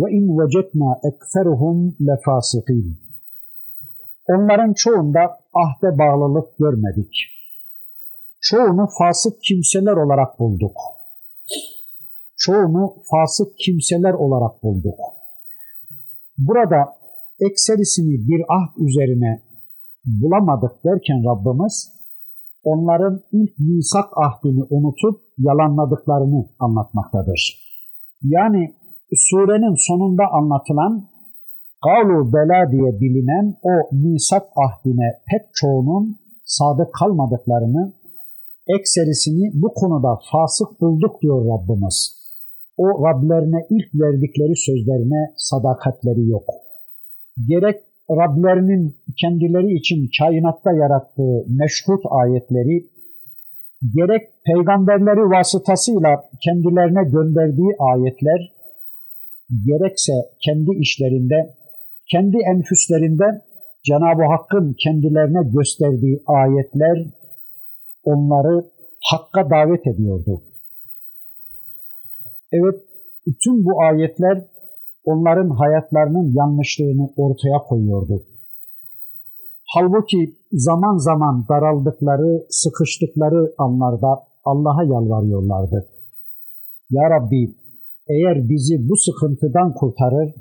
[0.00, 1.76] وَاِنْ وَجَدْنَا اَكْثَرُهُمْ
[2.06, 2.94] لَفَاسِقِينَ
[4.28, 5.20] Onların çoğunda
[5.54, 7.12] ahde bağlılık görmedik.
[8.40, 10.76] Çoğunu fasık kimseler olarak bulduk.
[12.45, 14.99] Çoğunu fasık kimseler olarak bulduk.
[16.37, 16.81] Burada
[17.39, 19.41] ekserisini bir ahd üzerine
[20.05, 21.91] bulamadık derken Rabbimiz
[22.63, 27.41] onların ilk misak ahdini unutup yalanladıklarını anlatmaktadır.
[28.23, 28.75] Yani
[29.15, 31.07] surenin sonunda anlatılan
[31.85, 37.93] Galu Bela diye bilinen o misak ahdine pek çoğunun sadık kalmadıklarını,
[38.67, 42.24] ekserisini bu konuda fasık bulduk diyor Rabbimiz.
[42.77, 46.47] O Rablerine ilk verdikleri sözlerine sadakatleri yok.
[47.47, 52.85] Gerek Rablerinin kendileri için kainatta yarattığı meşhut ayetleri,
[53.95, 56.11] gerek peygamberleri vasıtasıyla
[56.45, 58.53] kendilerine gönderdiği ayetler,
[59.67, 60.13] gerekse
[60.45, 61.55] kendi işlerinde,
[62.11, 63.41] kendi enfüslerinde
[63.85, 66.97] Cenab-ı Hakk'ın kendilerine gösterdiği ayetler
[68.03, 68.65] onları
[69.11, 70.41] Hakk'a davet ediyordu.
[72.57, 72.77] Evet,
[73.27, 74.37] bütün bu ayetler
[75.03, 78.23] onların hayatlarının yanlışlığını ortaya koyuyordu.
[79.73, 84.11] Halbuki zaman zaman daraldıkları, sıkıştıkları anlarda
[84.45, 85.87] Allah'a yalvarıyorlardı.
[86.89, 87.55] Ya Rabbi
[88.07, 90.33] eğer bizi bu sıkıntıdan kurtarır,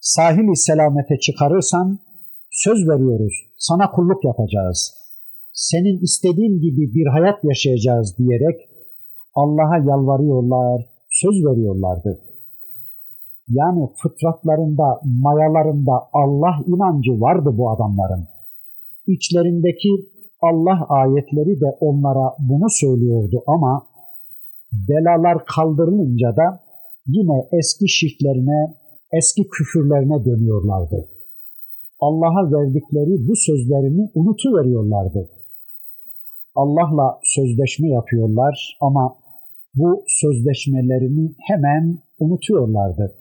[0.00, 1.98] sahili selamete çıkarırsan
[2.50, 4.94] söz veriyoruz, sana kulluk yapacağız.
[5.52, 8.56] Senin istediğin gibi bir hayat yaşayacağız diyerek
[9.34, 12.20] Allah'a yalvarıyorlar, söz veriyorlardı.
[13.48, 18.24] Yani fıtratlarında, mayalarında Allah inancı vardı bu adamların.
[19.06, 19.92] İçlerindeki
[20.42, 23.86] Allah ayetleri de onlara bunu söylüyordu ama
[24.88, 26.60] belalar kaldırılınca da
[27.06, 28.74] yine eski şirklerine,
[29.12, 31.08] eski küfürlerine dönüyorlardı.
[32.00, 35.28] Allah'a verdikleri bu sözlerini unutuveriyorlardı.
[36.54, 39.16] Allah'la sözleşme yapıyorlar ama
[39.76, 43.14] bu sözleşmelerini hemen unutuyorlardı.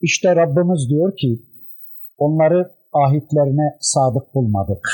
[0.00, 1.42] İşte Rabbimiz diyor ki,
[2.18, 4.88] onları ahitlerine sadık bulmadık.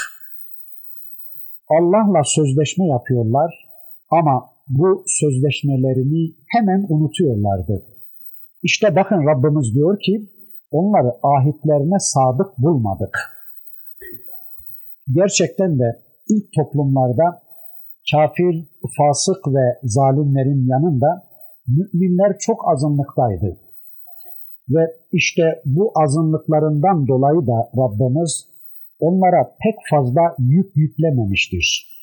[1.69, 3.69] Allah'la sözleşme yapıyorlar
[4.11, 7.87] ama bu sözleşmelerini hemen unutuyorlardı.
[8.63, 10.31] İşte bakın Rabbimiz diyor ki,
[10.71, 13.19] onları ahitlerine sadık bulmadık.
[15.13, 17.46] Gerçekten de ilk toplumlarda
[18.11, 18.55] kafir,
[18.97, 21.27] fasık ve zalimlerin yanında
[21.69, 23.57] müminler çok azınlıktaydı.
[24.69, 24.83] Ve
[25.13, 28.49] işte bu azınlıklarından dolayı da Rabbimiz
[29.01, 31.97] onlara pek fazla yük yüklememiştir.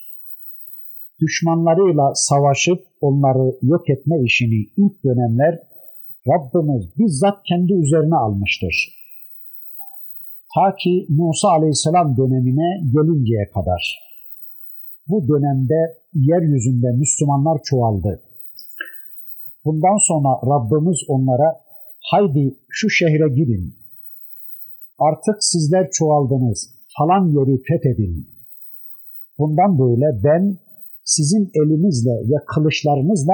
[1.21, 5.59] Düşmanlarıyla savaşıp onları yok etme işini ilk dönemler
[6.27, 8.75] Rabbimiz bizzat kendi üzerine almıştır.
[10.55, 14.12] Ta ki Musa Aleyhisselam dönemine gelinceye kadar.
[15.07, 18.21] Bu dönemde yeryüzünde Müslümanlar çoğaldı.
[19.65, 21.49] Bundan sonra Rabbimiz onlara
[22.11, 23.75] haydi şu şehre girin.
[24.99, 26.75] Artık sizler çoğaldınız.
[26.97, 28.29] Falan yeri fethedin.
[29.37, 30.57] Bundan böyle ben
[31.03, 33.33] sizin elinizle ve kılıçlarınızla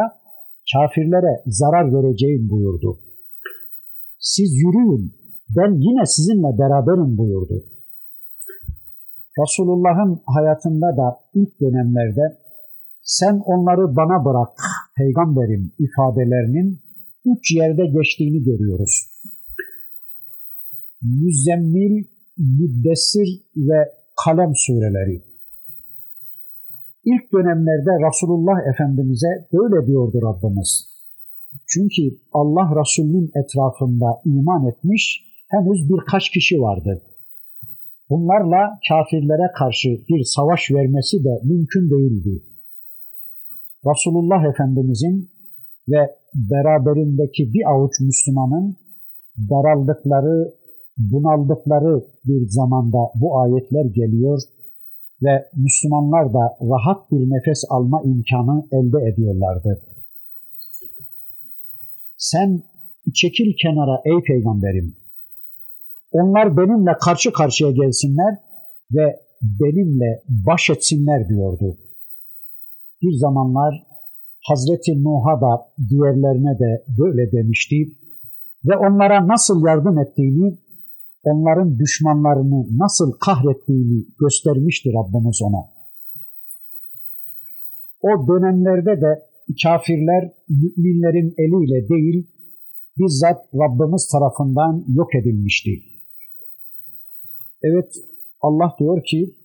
[0.74, 3.00] kafirlere zarar vereceğim buyurdu.
[4.20, 5.14] Siz yürüyün,
[5.58, 7.64] ben yine sizinle beraberim buyurdu.
[9.42, 12.38] Resulullah'ın hayatında da ilk dönemlerde
[13.02, 14.54] sen onları bana bırak
[14.98, 16.80] peygamberim ifadelerinin
[17.26, 19.06] üç yerde geçtiğini görüyoruz.
[21.02, 22.06] Müzzemmil,
[22.38, 23.80] Müddessir ve
[24.26, 25.24] Kalem sureleri.
[27.06, 30.90] İlk dönemlerde Resulullah Efendimiz'e böyle diyordu Rabbimiz.
[31.68, 37.02] Çünkü Allah Resulü'nün etrafında iman etmiş henüz birkaç kişi vardı.
[38.10, 42.44] Bunlarla kafirlere karşı bir savaş vermesi de mümkün değildi.
[43.86, 45.30] Resulullah Efendimizin
[45.90, 48.76] ve beraberindeki bir avuç Müslümanın
[49.38, 50.54] daraldıkları,
[50.98, 54.42] bunaldıkları bir zamanda bu ayetler geliyor
[55.24, 59.82] ve Müslümanlar da rahat bir nefes alma imkanı elde ediyorlardı.
[62.18, 62.64] Sen
[63.14, 64.99] çekil kenara ey peygamberim.
[66.12, 68.38] Onlar benimle karşı karşıya gelsinler
[68.92, 71.78] ve benimle baş etsinler diyordu.
[73.02, 73.84] Bir zamanlar
[74.48, 77.76] Hazreti Nuh'a da diğerlerine de böyle demişti
[78.66, 80.58] ve onlara nasıl yardım ettiğini,
[81.24, 85.64] onların düşmanlarını nasıl kahrettiğini göstermişti Rabbimiz ona.
[88.02, 89.24] O dönemlerde de
[89.64, 92.28] kafirler müminlerin eliyle değil,
[92.98, 95.89] bizzat Rabbimiz tarafından yok edilmişti.
[97.64, 97.92] Evet,
[98.42, 99.36] Allah diyor ki,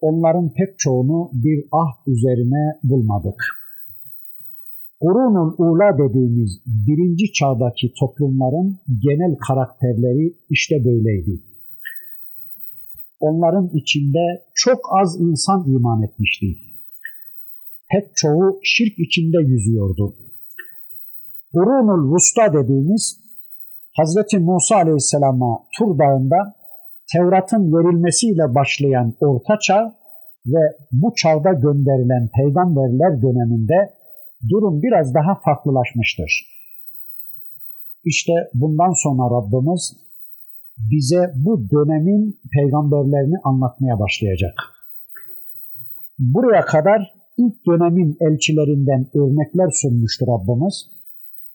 [0.00, 3.40] onların pek çoğunu bir ah üzerine bulmadık.
[5.00, 11.42] Kurunun ula dediğimiz birinci çağdaki toplumların genel karakterleri işte böyleydi.
[13.20, 16.46] Onların içinde çok az insan iman etmişti.
[17.90, 20.16] Pek çoğu şirk içinde yüzüyordu.
[21.52, 23.20] Kurunul Vusta dediğimiz
[23.96, 26.54] Hazreti Musa Aleyhisselam'a Tur Dağı'nda
[27.14, 29.94] Tevrat'ın verilmesiyle başlayan Orta Çağ
[30.46, 30.62] ve
[30.92, 33.94] bu çağda gönderilen peygamberler döneminde
[34.50, 36.30] durum biraz daha farklılaşmıştır.
[38.04, 39.96] İşte bundan sonra Rabbimiz
[40.78, 44.54] bize bu dönemin peygamberlerini anlatmaya başlayacak.
[46.18, 50.90] Buraya kadar ilk dönemin elçilerinden örnekler sunmuştur Rabbimiz.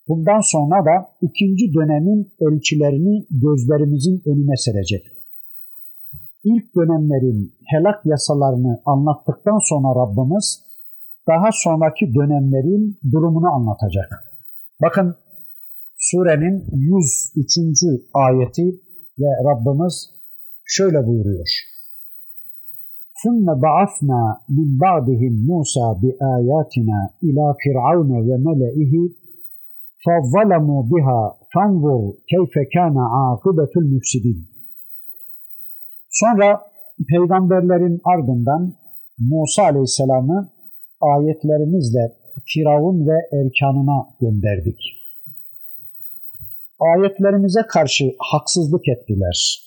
[0.07, 5.18] Bundan sonra da ikinci dönemin elçilerini gözlerimizin önüne serecek
[6.44, 10.64] İlk dönemlerin helak yasalarını anlattıktan sonra Rabbimiz
[11.28, 14.08] daha sonraki dönemlerin durumunu anlatacak.
[14.82, 15.16] Bakın
[15.96, 18.02] surenin 103.
[18.14, 18.66] ayeti
[19.18, 20.10] ve Rabbimiz
[20.64, 21.48] şöyle buyuruyor.
[23.22, 24.22] ثُمَّ بَعَثْنَا
[24.56, 28.94] مِنْ بَعْدِهِمْ مُوسَى بِآيَاتِنَا إِلَى فِرْعَوْنَ وَمَلَئِهِ
[30.04, 31.20] فَظَّلَمُوا بِهَا
[31.54, 34.47] fanzur keyfe kana akibetul müfsidin.
[36.09, 36.61] Sonra
[37.09, 38.73] peygamberlerin ardından
[39.17, 40.51] Musa Aleyhisselam'ı
[41.01, 44.79] ayetlerimizle Firavun ve erkanına gönderdik.
[46.79, 49.59] Ayetlerimize karşı haksızlık ettiler.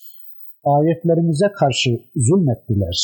[0.63, 2.97] Ayetlerimize karşı zulmettiler.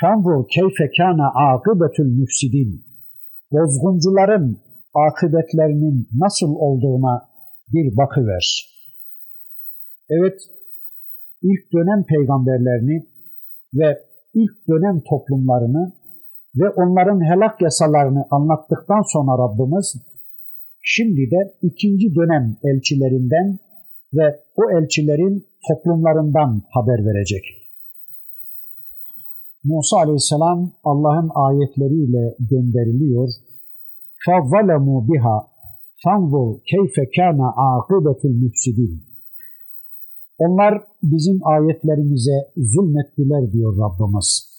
[0.00, 2.84] Fanzur keyfe kana akibetul müfsidin.
[3.52, 4.60] Bozguncuların
[4.94, 7.28] akıbetlerinin nasıl olduğuna
[7.72, 8.68] bir bakıver.
[10.10, 10.40] Evet,
[11.41, 13.05] ilk dönem peygamberlerini
[13.73, 13.99] ve
[14.33, 15.93] ilk dönem toplumlarını
[16.55, 19.95] ve onların helak yasalarını anlattıktan sonra Rabbimiz
[20.81, 23.59] şimdi de ikinci dönem elçilerinden
[24.13, 27.43] ve o elçilerin toplumlarından haber verecek.
[29.63, 33.29] Musa aleyhisselam Allah'ın ayetleriyle gönderiliyor.
[34.25, 35.37] فَظَّلَمُوا بِهَا
[36.03, 39.06] فَانْظُرْ كَيْفَ كَانَ عَاقِبَةُ الْمُفْسِدِينَ
[40.38, 44.58] onlar bizim ayetlerimize zulmettiler diyor Rabbimiz.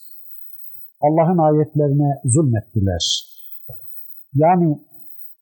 [1.00, 3.04] Allah'ın ayetlerine zulmettiler.
[4.34, 4.78] Yani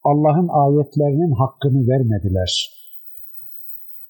[0.04, 2.78] Allah'ın ayetlerinin hakkını vermediler.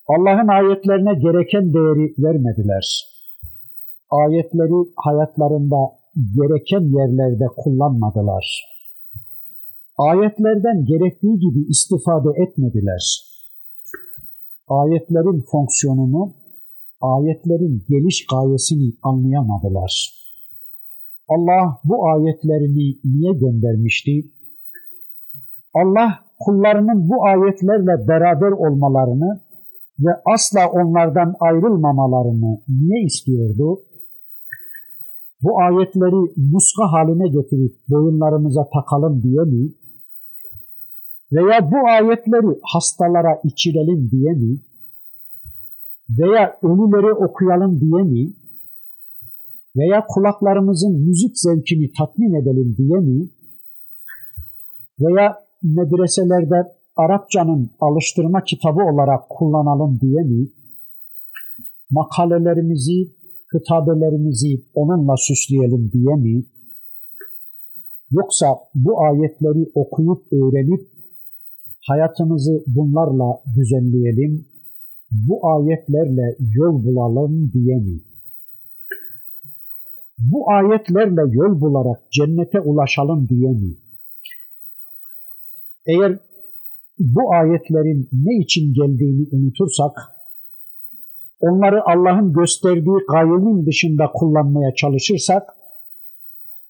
[0.09, 2.87] Allah'ın ayetlerine gereken değeri vermediler.
[4.11, 5.77] Ayetleri hayatlarında
[6.39, 8.47] gereken yerlerde kullanmadılar.
[9.99, 13.28] Ayetlerden gerektiği gibi istifade etmediler.
[14.69, 16.35] Ayetlerin fonksiyonunu,
[17.01, 20.19] ayetlerin geliş gayesini anlayamadılar.
[21.29, 24.13] Allah bu ayetlerini niye göndermişti?
[25.75, 26.11] Allah
[26.41, 29.41] kullarının bu ayetlerle beraber olmalarını
[30.01, 33.81] ve asla onlardan ayrılmamalarını niye istiyordu?
[35.43, 39.73] Bu ayetleri muska haline getirip boyunlarımıza takalım diye mi?
[41.33, 44.61] Veya bu ayetleri hastalara içirelim diye mi?
[46.11, 48.33] Veya ölüleri okuyalım diye mi?
[49.77, 53.29] Veya kulaklarımızın müzik zevkini tatmin edelim diye mi?
[55.01, 60.49] Veya medreselerde Arapçanın alıştırma kitabı olarak kullanalım diye mi?
[61.91, 63.13] Makalelerimizi,
[63.53, 66.45] kitabelerimizi onunla süsleyelim diye mi?
[68.11, 70.88] Yoksa bu ayetleri okuyup öğrenip
[71.89, 74.47] hayatımızı bunlarla düzenleyelim,
[75.11, 78.01] bu ayetlerle yol bulalım diye mi?
[80.19, 83.77] Bu ayetlerle yol bularak cennete ulaşalım diye mi?
[85.87, 86.19] Eğer
[86.99, 89.93] bu ayetlerin ne için geldiğini unutursak,
[91.41, 95.43] onları Allah'ın gösterdiği gayenin dışında kullanmaya çalışırsak,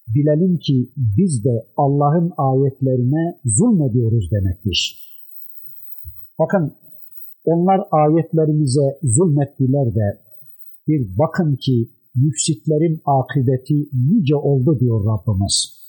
[0.07, 5.08] bilelim ki biz de Allah'ın ayetlerine zulmediyoruz demektir.
[6.39, 6.75] Bakın
[7.43, 10.19] onlar ayetlerimize zulmettiler de
[10.87, 15.79] bir bakın ki müfsitlerin akıbeti nice oldu diyor Rabbimiz.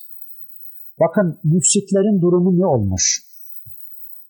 [1.01, 3.30] Bakın müfsitlerin durumu ne olmuş?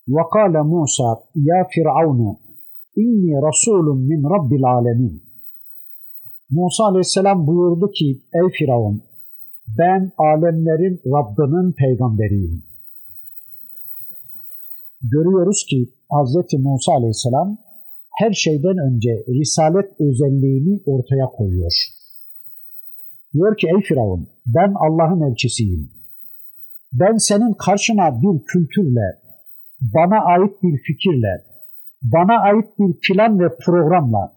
[0.09, 1.11] وَقَالَ مُوسَى
[1.49, 2.21] يَا فِرْعَوْنُ
[3.03, 5.21] اِنِّي رَسُولٌ مِنْ رَبِّ الْعَالَمِينَ
[6.51, 9.03] Musa aleyhisselam buyurdu ki ey Firavun
[9.79, 12.62] ben alemlerin Rabbinin peygamberiyim.
[15.03, 16.37] Görüyoruz ki Hz.
[16.59, 17.59] Musa aleyhisselam
[18.19, 21.73] her şeyden önce risalet özelliğini ortaya koyuyor.
[23.35, 25.91] Diyor ki ey Firavun ben Allah'ın elçisiyim.
[26.93, 29.19] Ben senin karşına bir kültürle,
[29.81, 31.45] bana ait bir fikirle,
[32.03, 34.33] bana ait bir plan ve programla,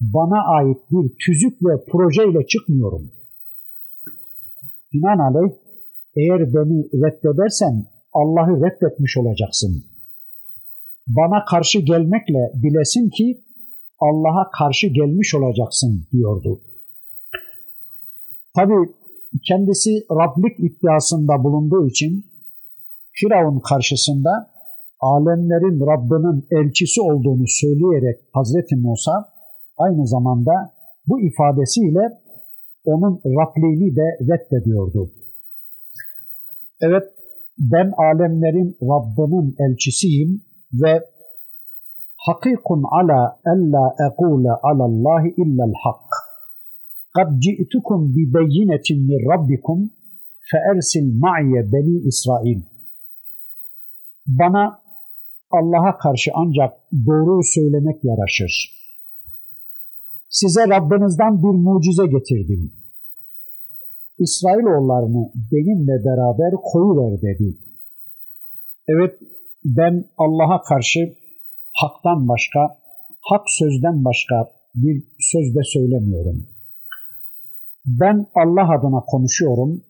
[0.00, 3.12] bana ait bir tüzük ve projeyle çıkmıyorum.
[4.92, 5.52] Binaenaleyh
[6.16, 9.89] eğer beni reddedersen Allah'ı reddetmiş olacaksın.
[11.16, 13.44] Bana karşı gelmekle bilesin ki
[14.00, 16.60] Allah'a karşı gelmiş olacaksın diyordu.
[18.56, 18.74] Tabi
[19.48, 22.24] kendisi Rablik iddiasında bulunduğu için
[23.12, 24.50] Firavun karşısında
[25.00, 29.28] alemlerin Rabbinin elçisi olduğunu söyleyerek Hazreti Musa
[29.76, 30.52] aynı zamanda
[31.06, 32.04] bu ifadesiyle
[32.84, 35.10] onun Rabliğini de reddediyordu.
[36.80, 37.04] Evet
[37.58, 41.06] ben alemlerin Rabbinin elçisiyim ve
[42.16, 46.10] hakikun ala ella ekule alallahi illel hak.
[47.14, 49.90] Kad ci'tukum bi beyinetin min rabbikum
[50.50, 52.60] fe ersil ma'iye beni İsrail.
[54.26, 54.80] Bana
[55.50, 56.72] Allah'a karşı ancak
[57.06, 58.80] doğruyu söylemek yaraşır.
[60.28, 62.72] Size Rabbinizden bir mucize getirdim.
[64.18, 67.56] İsrailoğullarını benimle beraber koyuver dedi.
[68.88, 69.18] Evet,
[69.64, 71.00] ben Allah'a karşı
[71.72, 72.60] haktan başka,
[73.20, 74.34] hak sözden başka
[74.74, 76.48] bir söz de söylemiyorum.
[77.86, 79.84] Ben Allah adına konuşuyorum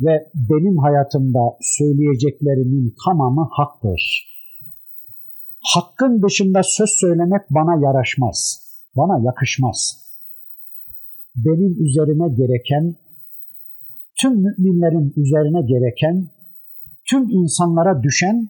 [0.00, 4.32] ve benim hayatımda söyleyeceklerimin tamamı haktır.
[5.74, 8.38] Hakkın dışında söz söylemek bana yaraşmaz,
[8.96, 10.02] bana yakışmaz.
[11.36, 12.96] Benim üzerime gereken,
[14.20, 16.30] tüm müminlerin üzerine gereken,
[17.10, 18.48] tüm insanlara düşen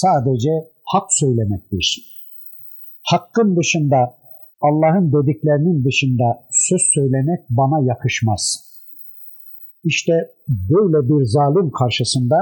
[0.00, 0.52] sadece
[0.92, 1.88] hak söylemektir.
[3.02, 4.00] Hakkın dışında,
[4.60, 8.42] Allah'ın dediklerinin dışında söz söylemek bana yakışmaz.
[9.84, 10.12] İşte
[10.48, 12.36] böyle bir zalim karşısında,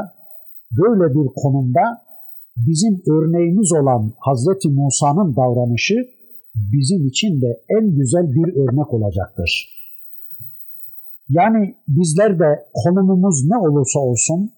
[0.73, 1.85] böyle bir konumda
[2.57, 5.95] bizim örneğimiz olan Hazreti Musa'nın davranışı
[6.55, 9.81] bizim için de en güzel bir örnek olacaktır.
[11.29, 14.51] Yani bizler de konumumuz ne olursa olsun,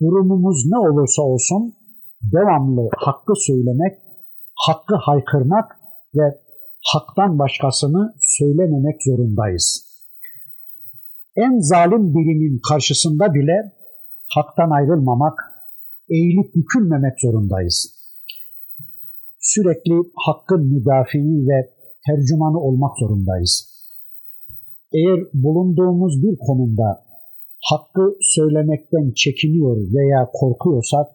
[0.00, 1.74] durumumuz ne olursa olsun
[2.22, 3.98] devamlı hakkı söylemek,
[4.66, 5.76] hakkı haykırmak
[6.14, 6.40] ve
[6.92, 9.90] haktan başkasını söylememek zorundayız.
[11.36, 13.72] En zalim birinin karşısında bile
[14.34, 15.38] haktan ayrılmamak,
[16.10, 18.00] eğilip bükülmemek zorundayız.
[19.40, 19.94] Sürekli
[20.26, 21.70] hakkın müdafiği ve
[22.06, 23.70] tercümanı olmak zorundayız.
[24.92, 27.04] Eğer bulunduğumuz bir konumda
[27.70, 31.06] hakkı söylemekten çekiniyor veya korkuyorsak,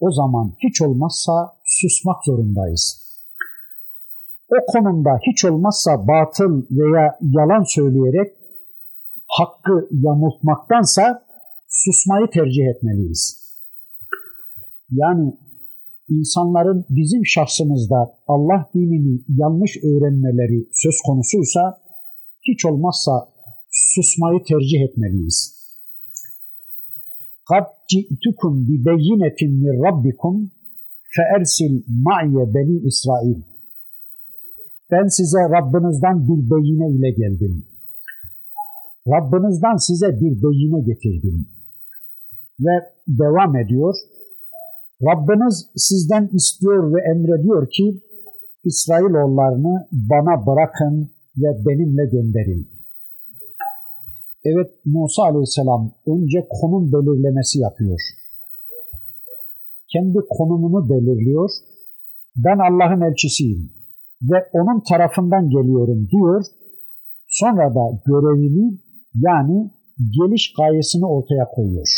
[0.00, 1.32] o zaman hiç olmazsa
[1.64, 3.04] susmak zorundayız.
[4.48, 8.32] O konumda hiç olmazsa batıl veya yalan söyleyerek
[9.38, 11.22] hakkı yamultmaktansa
[11.68, 13.44] susmayı tercih etmeliyiz.
[14.90, 15.38] Yani
[16.08, 21.80] insanların bizim şahsımızda Allah dinini yanlış öğrenmeleri söz konusuysa
[22.48, 23.12] hiç olmazsa
[23.70, 25.53] susmayı tercih etmeliyiz.
[27.49, 30.33] قَدْ جِئْتُكُمْ بِبَيِّنَةٍ مِنْ رَبِّكُمْ
[31.15, 31.73] فَاَرْسِلْ
[32.07, 33.39] مَعْيَ بَنِي İsrail.
[34.91, 37.65] Ben size Rabbinizden bir beyine ile geldim.
[39.07, 41.47] Rabbinizden size bir beyine getirdim.
[42.59, 42.75] Ve
[43.07, 43.95] devam ediyor.
[45.01, 48.01] Rabbiniz sizden istiyor ve emrediyor ki
[48.63, 52.72] İsrailoğullarını bana bırakın ve benimle gönderin.
[54.44, 58.00] Evet Musa aleyhisselam önce konum belirlemesi yapıyor.
[59.92, 61.50] Kendi konumunu belirliyor.
[62.36, 63.72] Ben Allah'ın elçisiyim
[64.22, 66.44] ve onun tarafından geliyorum diyor.
[67.28, 68.78] Sonra da görevini
[69.14, 71.88] yani geliş gayesini ortaya koyuyor.